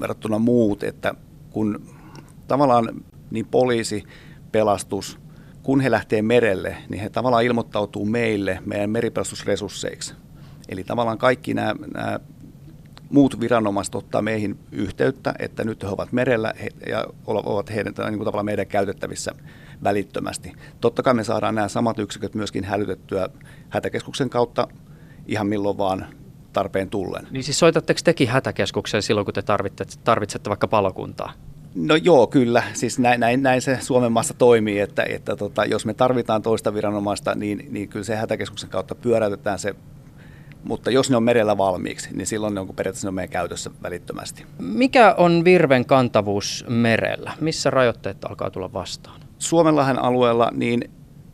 [0.00, 1.14] verrattuna muut, että
[1.50, 1.86] kun
[2.48, 4.04] tavallaan niin poliisi,
[4.52, 5.18] pelastus,
[5.62, 10.14] kun he lähtee merelle, niin he tavallaan ilmoittautuu meille meidän meripelastusresursseiksi.
[10.68, 12.20] Eli tavallaan kaikki nämä, nämä
[13.10, 16.52] muut viranomaiset ottaa meihin yhteyttä, että nyt he ovat merellä
[16.88, 19.32] ja ovat heidän niin kuin tavallaan meidän käytettävissä
[19.84, 20.52] välittömästi.
[20.80, 23.28] Totta kai me saadaan nämä samat yksiköt myöskin hälytettyä
[23.68, 24.68] hätäkeskuksen kautta
[25.28, 26.06] ihan milloin vaan
[26.52, 27.26] tarpeen tullen.
[27.30, 31.32] Niin siis soitatteko tekin hätäkeskukseen silloin, kun te tarvitsette, tarvitsette vaikka palokuntaa?
[31.74, 32.62] No joo, kyllä.
[32.72, 36.74] Siis näin, näin, näin se Suomen maassa toimii, että, että tota, jos me tarvitaan toista
[36.74, 39.74] viranomaista, niin, niin kyllä se hätäkeskuksen kautta pyöräytetään se
[40.64, 43.70] mutta jos ne on merellä valmiiksi, niin silloin ne on periaatteessa ne on meidän käytössä
[43.82, 44.46] välittömästi.
[44.58, 47.32] Mikä on virven kantavuus merellä?
[47.40, 49.20] Missä rajoitteet alkaa tulla vastaan?
[49.38, 50.90] Suomenlahden alueella niin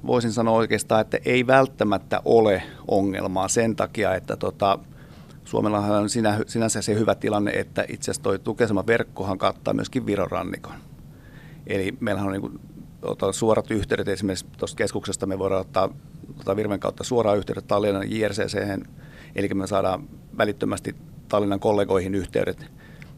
[0.07, 4.79] voisin sanoa oikeastaan, että ei välttämättä ole ongelmaa sen takia, että tota,
[5.45, 10.07] Suomellahan on sinä, sinänsä se hyvä tilanne, että itse asiassa tuo tukesema verkkohan kattaa myöskin
[10.07, 10.75] Viron rannikon.
[11.67, 12.61] Eli meillähän on niin kuin,
[13.03, 15.89] ota, suorat yhteydet esimerkiksi tuosta keskuksesta me voidaan ottaa
[16.37, 18.59] tota Virven kautta suoraan yhteydet Tallinnan JRCC,
[19.35, 20.97] eli me saadaan välittömästi
[21.29, 22.67] Tallinnan kollegoihin yhteydet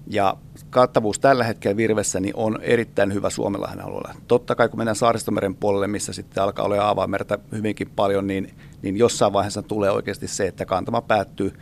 [0.07, 0.37] ja
[0.71, 4.15] kattavuus tällä hetkellä Virvessä niin on erittäin hyvä Suomenlahden alueella.
[4.29, 8.97] Totta kai kun mennään Saaristomeren puolelle, missä sitten alkaa olla avaimerta hyvinkin paljon, niin, niin
[8.97, 11.53] jossain vaiheessa tulee oikeasti se, että kantama päättyy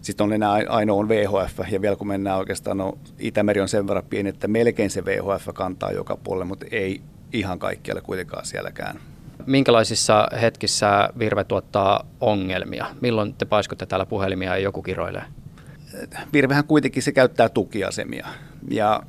[0.00, 3.88] Sitten on enää ainoa on VHF, ja vielä kun mennään oikeastaan, no Itämeri on sen
[3.88, 9.00] verran pieni, että melkein se VHF kantaa joka puolelle, mutta ei ihan kaikkialle kuitenkaan sielläkään.
[9.46, 12.86] Minkälaisissa hetkissä virve tuottaa ongelmia?
[13.00, 15.22] Milloin te paiskotte täällä puhelimia ja joku kiroilee?
[16.32, 18.26] Virvehän kuitenkin se käyttää tukiasemia.
[18.70, 19.02] Ja,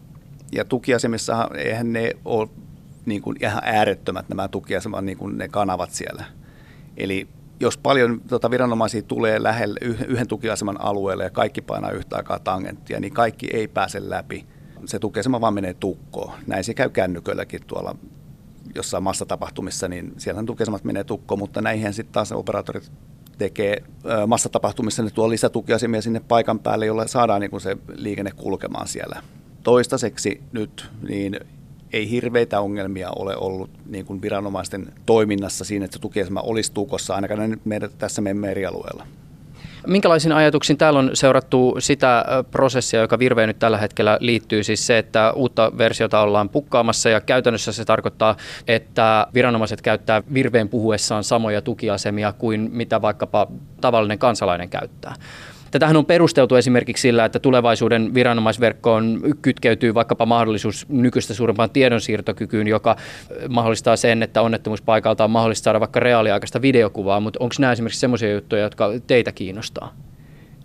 [0.51, 2.49] ja tukiasemissa eihän ne ole
[3.05, 6.25] niin kuin ihan äärettömät nämä tukiasemat, niin kuin ne kanavat siellä.
[6.97, 7.27] Eli
[7.59, 12.99] jos paljon tota, viranomaisia tulee lähelle yhden tukiaseman alueelle ja kaikki painaa yhtä aikaa tangenttia,
[12.99, 14.45] niin kaikki ei pääse läpi.
[14.85, 16.33] Se tukiasema vaan menee tukkoon.
[16.47, 17.95] Näin se käy kännyköilläkin tuolla
[18.75, 22.91] jossain massatapahtumissa, niin siellä tukiasemat menee tukkoon, mutta näihin sitten taas operaattorit
[23.37, 23.83] tekee
[24.27, 29.21] massatapahtumissa, ne tuo lisätukiasemia sinne paikan päälle, jolla saadaan niin kuin se liikenne kulkemaan siellä.
[29.63, 31.39] Toistaiseksi nyt niin
[31.93, 37.15] ei hirveitä ongelmia ole ollut niin kuin viranomaisten toiminnassa siinä, että se tukiasema olisi tukossa,
[37.15, 39.07] ainakaan nyt meidän, tässä meidän merialueella.
[39.87, 44.97] Minkälaisin ajatuksin täällä on seurattu sitä prosessia, joka Virveen nyt tällä hetkellä liittyy, siis se,
[44.97, 48.35] että uutta versiota ollaan pukkaamassa ja käytännössä se tarkoittaa,
[48.67, 53.47] että viranomaiset käyttää Virveen puhuessaan samoja tukiasemia kuin mitä vaikkapa
[53.81, 55.15] tavallinen kansalainen käyttää.
[55.73, 62.95] Tätähän on perusteltu esimerkiksi sillä, että tulevaisuuden viranomaisverkkoon kytkeytyy vaikkapa mahdollisuus nykyistä suurempaan tiedonsiirtokykyyn, joka
[63.49, 68.33] mahdollistaa sen, että onnettomuuspaikalta on mahdollista saada vaikka reaaliaikaista videokuvaa, mutta onko nämä esimerkiksi sellaisia
[68.33, 69.95] juttuja, jotka teitä kiinnostaa?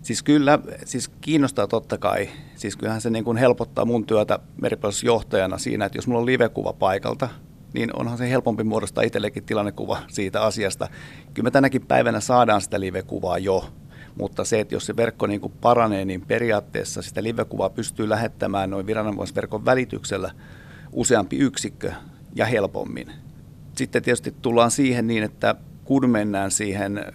[0.01, 2.29] Siis kyllä, siis kiinnostaa totta kai.
[2.55, 6.73] Siis kyllähän se niin kuin helpottaa mun työtä meripelastusjohtajana siinä, että jos mulla on livekuva
[6.73, 7.29] paikalta,
[7.73, 10.87] niin onhan se helpompi muodostaa itsellekin tilannekuva siitä asiasta.
[11.33, 13.65] Kyllä me tänäkin päivänä saadaan sitä livekuvaa jo,
[14.15, 18.69] mutta se, että jos se verkko niin kuin paranee, niin periaatteessa sitä livekuvaa pystyy lähettämään
[18.69, 20.31] noin viranomaisverkon välityksellä
[20.91, 21.91] useampi yksikkö
[22.35, 23.11] ja helpommin.
[23.75, 27.05] Sitten tietysti tullaan siihen niin, että kun mennään siihen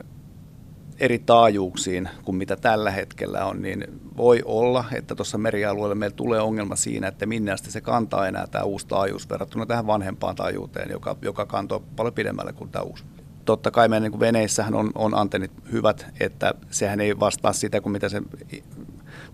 [1.01, 3.85] eri taajuuksiin kuin mitä tällä hetkellä on, niin
[4.17, 8.47] voi olla, että tuossa merialueella meillä tulee ongelma siinä, että minne asti se kantaa enää
[8.47, 13.05] tämä uusi taajuus verrattuna tähän vanhempaan taajuuteen, joka, joka kantoi paljon pidemmälle kuin tämä uusi
[13.45, 17.93] totta kai meidän niin veneissähän on, on antennit hyvät, että sehän ei vastaa sitä kuin
[17.93, 18.23] mitä se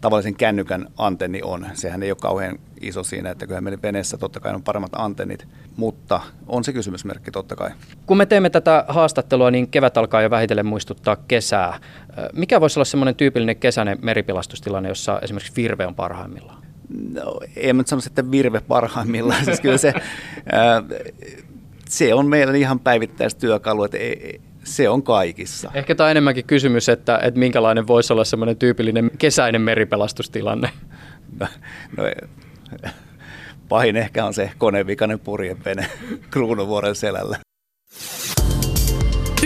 [0.00, 1.66] tavallisen kännykän antenni on.
[1.74, 5.48] Sehän ei ole kauhean iso siinä, että kyllä meidän veneessä totta kai on paremmat antennit,
[5.76, 7.70] mutta on se kysymysmerkki totta kai.
[8.06, 11.78] Kun me teemme tätä haastattelua, niin kevät alkaa jo vähitellen muistuttaa kesää.
[12.32, 16.62] Mikä voisi olla semmoinen tyypillinen kesäinen meripilastustilanne, jossa esimerkiksi virve on parhaimmillaan?
[17.12, 19.44] No, en mä sanoisi, että virve parhaimmillaan.
[19.44, 19.92] siis kyllä se,
[20.52, 20.82] ää,
[21.90, 25.70] se on meidän ihan päivittäistyökalu, että ei, se on kaikissa.
[25.74, 30.70] Ehkä tämä on enemmänkin kysymys, että, että minkälainen voisi olla semmoinen tyypillinen kesäinen meripelastustilanne.
[31.40, 31.46] No,
[31.96, 32.04] no,
[33.68, 35.86] pahin ehkä on se konevikainen purjevene
[36.30, 37.38] Kruunuvuoren selällä.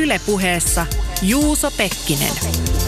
[0.01, 0.87] Ylepuheessa
[1.23, 2.84] Juuso Pekkinen.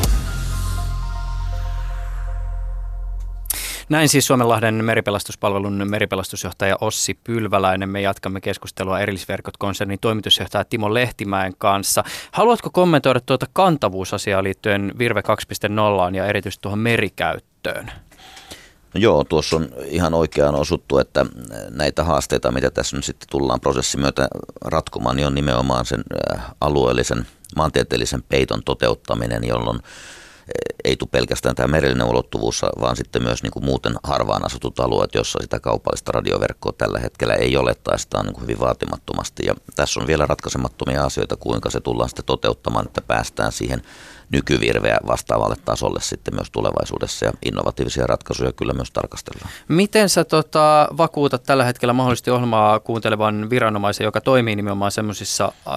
[3.89, 7.89] Näin siis Suomenlahden meripelastuspalvelun meripelastusjohtaja Ossi Pylväläinen.
[7.89, 12.05] Me jatkamme keskustelua Erillisverkot-konsernin toimitusjohtaja Timo Lehtimäen kanssa.
[12.33, 15.21] Haluatko kommentoida tuota kantavuusasiaa liittyen Virve
[16.11, 17.91] 2.0 ja erityisesti tuohon merikäyttöön?
[18.95, 21.27] No joo, tuossa on ihan oikeaan osuttu, että
[21.71, 24.29] näitä haasteita, mitä tässä nyt sitten tullaan prosessin myötä
[24.65, 26.03] ratkomaan, niin on nimenomaan sen
[26.61, 27.27] alueellisen
[27.57, 29.81] maantieteellisen peiton toteuttaminen, jolloin
[30.85, 35.15] ei tule pelkästään tämä merellinen ulottuvuus, vaan sitten myös niin kuin muuten harvaan asutut alueet,
[35.15, 39.47] jossa sitä kaupallista radioverkkoa tällä hetkellä ei ole tai sitä on niin kuin hyvin vaatimattomasti.
[39.47, 43.83] Ja tässä on vielä ratkaisemattomia asioita, kuinka se tullaan sitten toteuttamaan, että päästään siihen
[44.33, 49.51] nykyvirveä vastaavalle tasolle sitten myös tulevaisuudessa ja innovatiivisia ratkaisuja kyllä myös tarkastellaan.
[49.69, 54.93] Miten sä tota, vakuutat tällä hetkellä mahdollisesti ohjelmaa kuuntelevan viranomaisen, joka toimii nimenomaan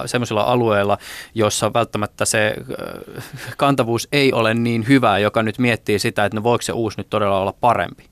[0.06, 0.98] semmoisilla alueilla,
[1.34, 2.54] jossa välttämättä se
[3.56, 7.10] kantavuus ei ole niin hyvä, joka nyt miettii sitä, että no voiko se uusi nyt
[7.10, 8.09] todella olla parempi?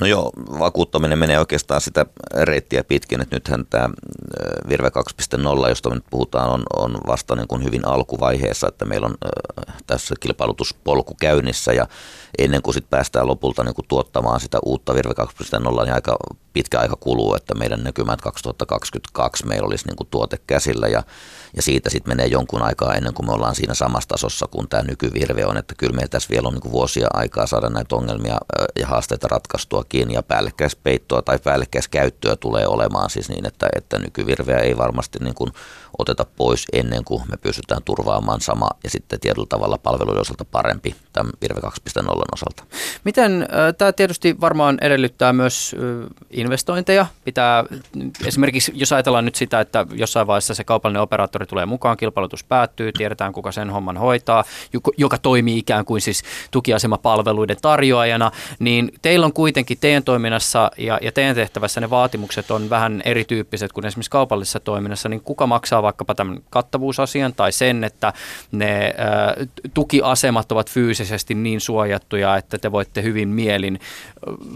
[0.00, 3.90] No joo, vakuuttaminen menee oikeastaan sitä reittiä pitkin, että nythän tämä
[4.68, 4.90] Virve
[5.64, 9.14] 2.0, josta me nyt puhutaan, on, on vasta niin kuin hyvin alkuvaiheessa, että meillä on
[9.86, 11.86] tässä kilpailutuspolku käynnissä ja
[12.38, 16.16] ennen kuin sitten päästään lopulta niin kuin tuottamaan sitä uutta Virve 2.0, niin aika
[16.56, 21.02] pitkä aika kuluu, että meidän näkymät 2022 meillä olisi niin kuin tuote käsillä ja,
[21.56, 24.82] ja siitä sitten menee jonkun aikaa ennen kuin me ollaan siinä samassa tasossa kuin tämä
[24.82, 28.38] nykyvirve on, että kyllä meillä tässä vielä on niin kuin vuosia aikaa saada näitä ongelmia
[28.78, 34.58] ja haasteita ratkaistua kiinni ja päällekkäispeittoa tai päällekkäiskäyttöä tulee olemaan siis niin, että, että nykyvirveä
[34.58, 35.50] ei varmasti niin kuin
[35.98, 40.94] oteta pois ennen kuin me pystytään turvaamaan sama ja sitten tietyllä tavalla palveluiden osalta parempi
[41.12, 41.68] tämän Virve 2.0
[42.32, 42.64] osalta.
[43.04, 43.48] Miten,
[43.78, 45.76] tämä tietysti varmaan edellyttää myös
[46.46, 47.06] investointeja.
[47.24, 47.64] Pitää
[48.26, 52.92] esimerkiksi, jos ajatellaan nyt sitä, että jossain vaiheessa se kaupallinen operaattori tulee mukaan, kilpailutus päättyy,
[52.92, 54.44] tiedetään kuka sen homman hoitaa,
[54.96, 61.12] joka toimii ikään kuin siis tukiasemapalveluiden tarjoajana, niin teillä on kuitenkin teidän toiminnassa ja, ja
[61.12, 66.14] teidän tehtävässä ne vaatimukset on vähän erityyppiset kuin esimerkiksi kaupallisessa toiminnassa, niin kuka maksaa vaikkapa
[66.14, 68.12] tämän kattavuusasian tai sen, että
[68.52, 73.80] ne äh, tukiasemat ovat fyysisesti niin suojattuja, että te voitte hyvin mielin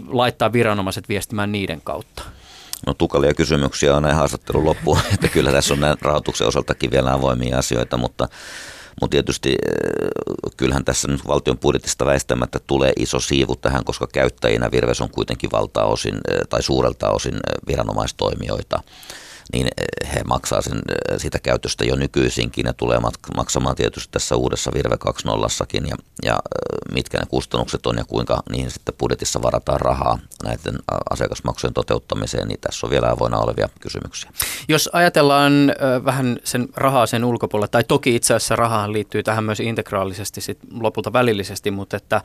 [0.07, 2.23] laittaa viranomaiset viestimään niiden kautta?
[2.87, 7.13] No tukalia kysymyksiä on näin haastattelun loppuun, että kyllä tässä on näin rahoituksen osaltakin vielä
[7.13, 8.27] avoimia asioita, mutta
[9.01, 9.55] mutta tietysti
[10.57, 15.51] kyllähän tässä nyt valtion budjetista väistämättä tulee iso siivu tähän, koska käyttäjinä Virves on kuitenkin
[15.51, 16.15] valtaosin
[16.49, 18.83] tai suurelta osin viranomaistoimijoita
[19.53, 22.99] niin eh, he maksaa sen, eh, sitä käytöstä jo nykyisinkin ja tulee
[23.35, 28.43] maksamaan tietysti tässä uudessa Virve 2.0 ja, ja eh, mitkä ne kustannukset on ja kuinka
[28.51, 30.75] niihin sitten budjetissa varataan rahaa näiden
[31.09, 34.31] asiakasmaksujen toteuttamiseen, niin tässä on vielä avoinna olevia kysymyksiä.
[34.67, 35.53] Jos ajatellaan
[36.05, 40.59] vähän sen rahaa sen ulkopuolella, tai toki itse asiassa rahaan liittyy tähän myös integraalisesti sit
[40.79, 42.21] lopulta välillisesti, mutta että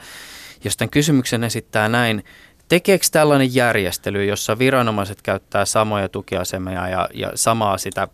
[0.64, 2.24] jos tämän kysymyksen esittää näin,
[2.68, 8.08] Tekeekö tällainen järjestely, jossa viranomaiset käyttää samoja tukiasemia ja, ja samaa sitä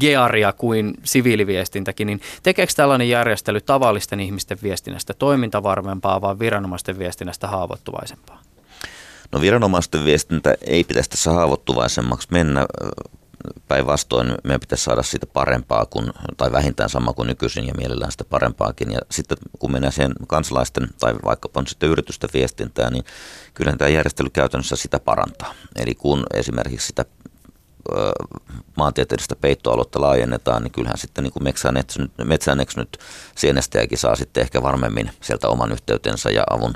[0.00, 8.42] gearia kuin siviiliviestintäkin, niin tekeekö tällainen järjestely tavallisten ihmisten viestinnästä toimintavarmempaa vai viranomaisten viestinnästä haavoittuvaisempaa?
[9.32, 12.66] No viranomaisten viestintä ei pitäisi tässä haavoittuvaisemmaksi mennä
[13.68, 18.24] päinvastoin meidän pitäisi saada siitä parempaa kuin, tai vähintään sama kuin nykyisin ja mielellään sitä
[18.24, 18.92] parempaakin.
[18.92, 23.04] Ja sitten kun mennään siihen kansalaisten tai vaikkapa sitten yritysten viestintään, niin
[23.54, 25.54] kyllä tämä järjestely käytännössä sitä parantaa.
[25.76, 27.04] Eli kun esimerkiksi sitä
[28.76, 31.44] maantieteellistä peittoaluetta laajennetaan, niin kyllähän sitten niin kuin
[32.24, 32.98] Metsänex nyt
[33.36, 36.74] sienestäjäkin saa sitten ehkä varmemmin sieltä oman yhteytensä ja avun,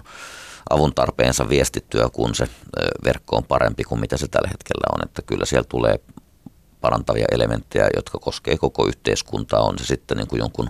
[0.71, 2.49] avun tarpeensa viestittyä, kun se
[3.05, 5.09] verkko on parempi kuin mitä se tällä hetkellä on.
[5.09, 6.01] Että kyllä siellä tulee
[6.85, 9.61] parantavia elementtejä, jotka koskee koko yhteiskuntaa.
[9.61, 10.69] On se sitten niin kuin jonkun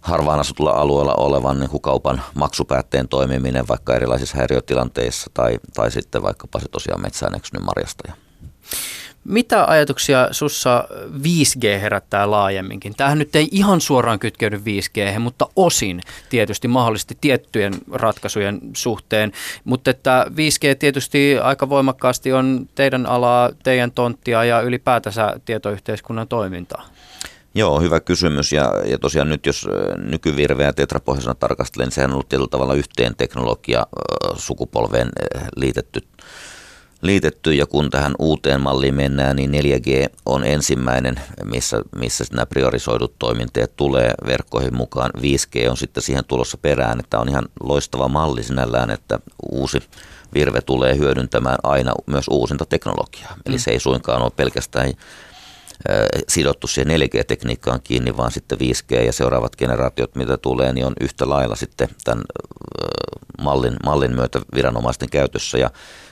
[0.00, 6.22] harvaan asutulla alueella olevan niin kuin kaupan maksupäätteen toimiminen vaikka erilaisissa häiriötilanteissa tai, tai sitten
[6.22, 8.14] vaikkapa se tosiaan metsään eksynyt marjastaja.
[9.24, 10.88] Mitä ajatuksia sussa
[11.22, 12.94] 5G herättää laajemminkin?
[12.96, 19.32] Tämähän nyt ei ihan suoraan kytkeydy 5G, mutta osin tietysti mahdollisesti tiettyjen ratkaisujen suhteen.
[19.64, 26.86] Mutta että 5G tietysti aika voimakkaasti on teidän alaa, teidän tonttia ja ylipäätänsä tietoyhteiskunnan toimintaa.
[27.54, 28.52] Joo, hyvä kysymys.
[28.52, 33.16] Ja, ja tosiaan nyt jos nykyvirveä tetrapohjaisena tarkastelen, niin sehän on ollut tietyllä tavalla yhteen
[33.16, 33.86] teknologia
[34.36, 35.08] sukupolveen
[35.56, 36.00] liitetty
[37.02, 43.14] liitetty ja kun tähän uuteen malliin mennään, niin 4G on ensimmäinen, missä, missä nämä priorisoidut
[43.18, 45.10] toiminteet tulee verkkoihin mukaan.
[45.16, 49.18] 5G on sitten siihen tulossa perään, että on ihan loistava malli sinällään, että
[49.52, 49.82] uusi
[50.34, 53.36] virve tulee hyödyntämään aina myös uusinta teknologiaa.
[53.46, 53.60] Eli mm.
[53.60, 54.92] se ei suinkaan ole pelkästään
[56.28, 61.28] sidottu siihen 4G-tekniikkaan kiinni, vaan sitten 5G ja seuraavat generaatiot, mitä tulee, niin on yhtä
[61.28, 62.24] lailla sitten tämän
[63.42, 65.58] mallin, mallin myötä viranomaisten käytössä.
[65.58, 65.70] Ja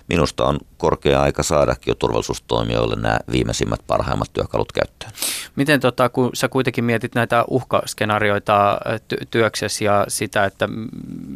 [0.08, 5.12] minusta on korkea aika saadakin jo turvallisuustoimijoille nämä viimeisimmät parhaimmat työkalut käyttöön.
[5.56, 10.68] Miten tota, kun sä kuitenkin mietit näitä uhkaskenaarioita ty- työksesi ja sitä, että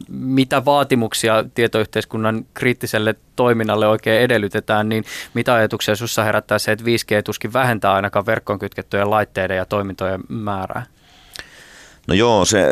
[0.09, 5.05] mitä vaatimuksia tietoyhteiskunnan kriittiselle toiminnalle oikein edellytetään, niin
[5.35, 10.21] mitä ajatuksia sinussa herättää se, että 5G tuskin vähentää ainakaan verkkoon kytkettyjen laitteiden ja toimintojen
[10.29, 10.87] määrää?
[12.09, 12.67] No joo, se,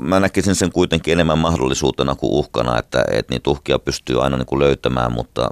[0.00, 4.46] mä näkisin sen kuitenkin enemmän mahdollisuutena kuin uhkana, että, että niitä uhkia pystyy aina niin
[4.46, 5.50] kuin löytämään, mutta,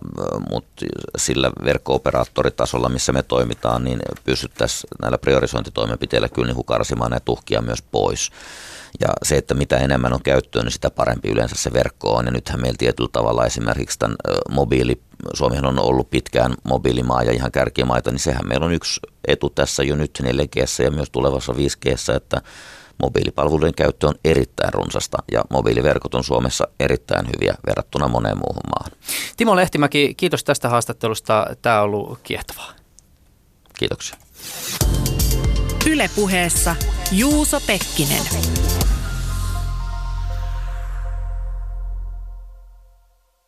[0.50, 7.32] mutta sillä verkko-operaattoritasolla, missä me toimitaan, niin pystyttäisiin näillä priorisointitoimenpiteillä kyllä niin kuin karsimaan näitä
[7.32, 8.30] uhkia myös pois.
[9.00, 12.26] Ja se, että mitä enemmän on käyttöön, niin sitä parempi yleensä se verkko on.
[12.26, 14.16] Ja nythän meillä tietyllä tavalla esimerkiksi tämän
[14.50, 15.00] mobiili,
[15.34, 19.82] Suomihan on ollut pitkään mobiilimaa ja ihan kärkimaita, niin sehän meillä on yksi etu tässä
[19.82, 22.42] jo nyt 4G ja myös tulevassa 5G, että
[23.02, 28.98] mobiilipalveluiden käyttö on erittäin runsasta ja mobiiliverkot on Suomessa erittäin hyviä verrattuna moneen muuhun maahan.
[29.36, 31.46] Timo Lehtimäki, kiitos tästä haastattelusta.
[31.62, 32.72] Tämä on ollut kiehtovaa.
[33.78, 34.16] Kiitoksia.
[35.86, 36.76] Ylepuheessa
[37.12, 38.22] Juuso Pekkinen.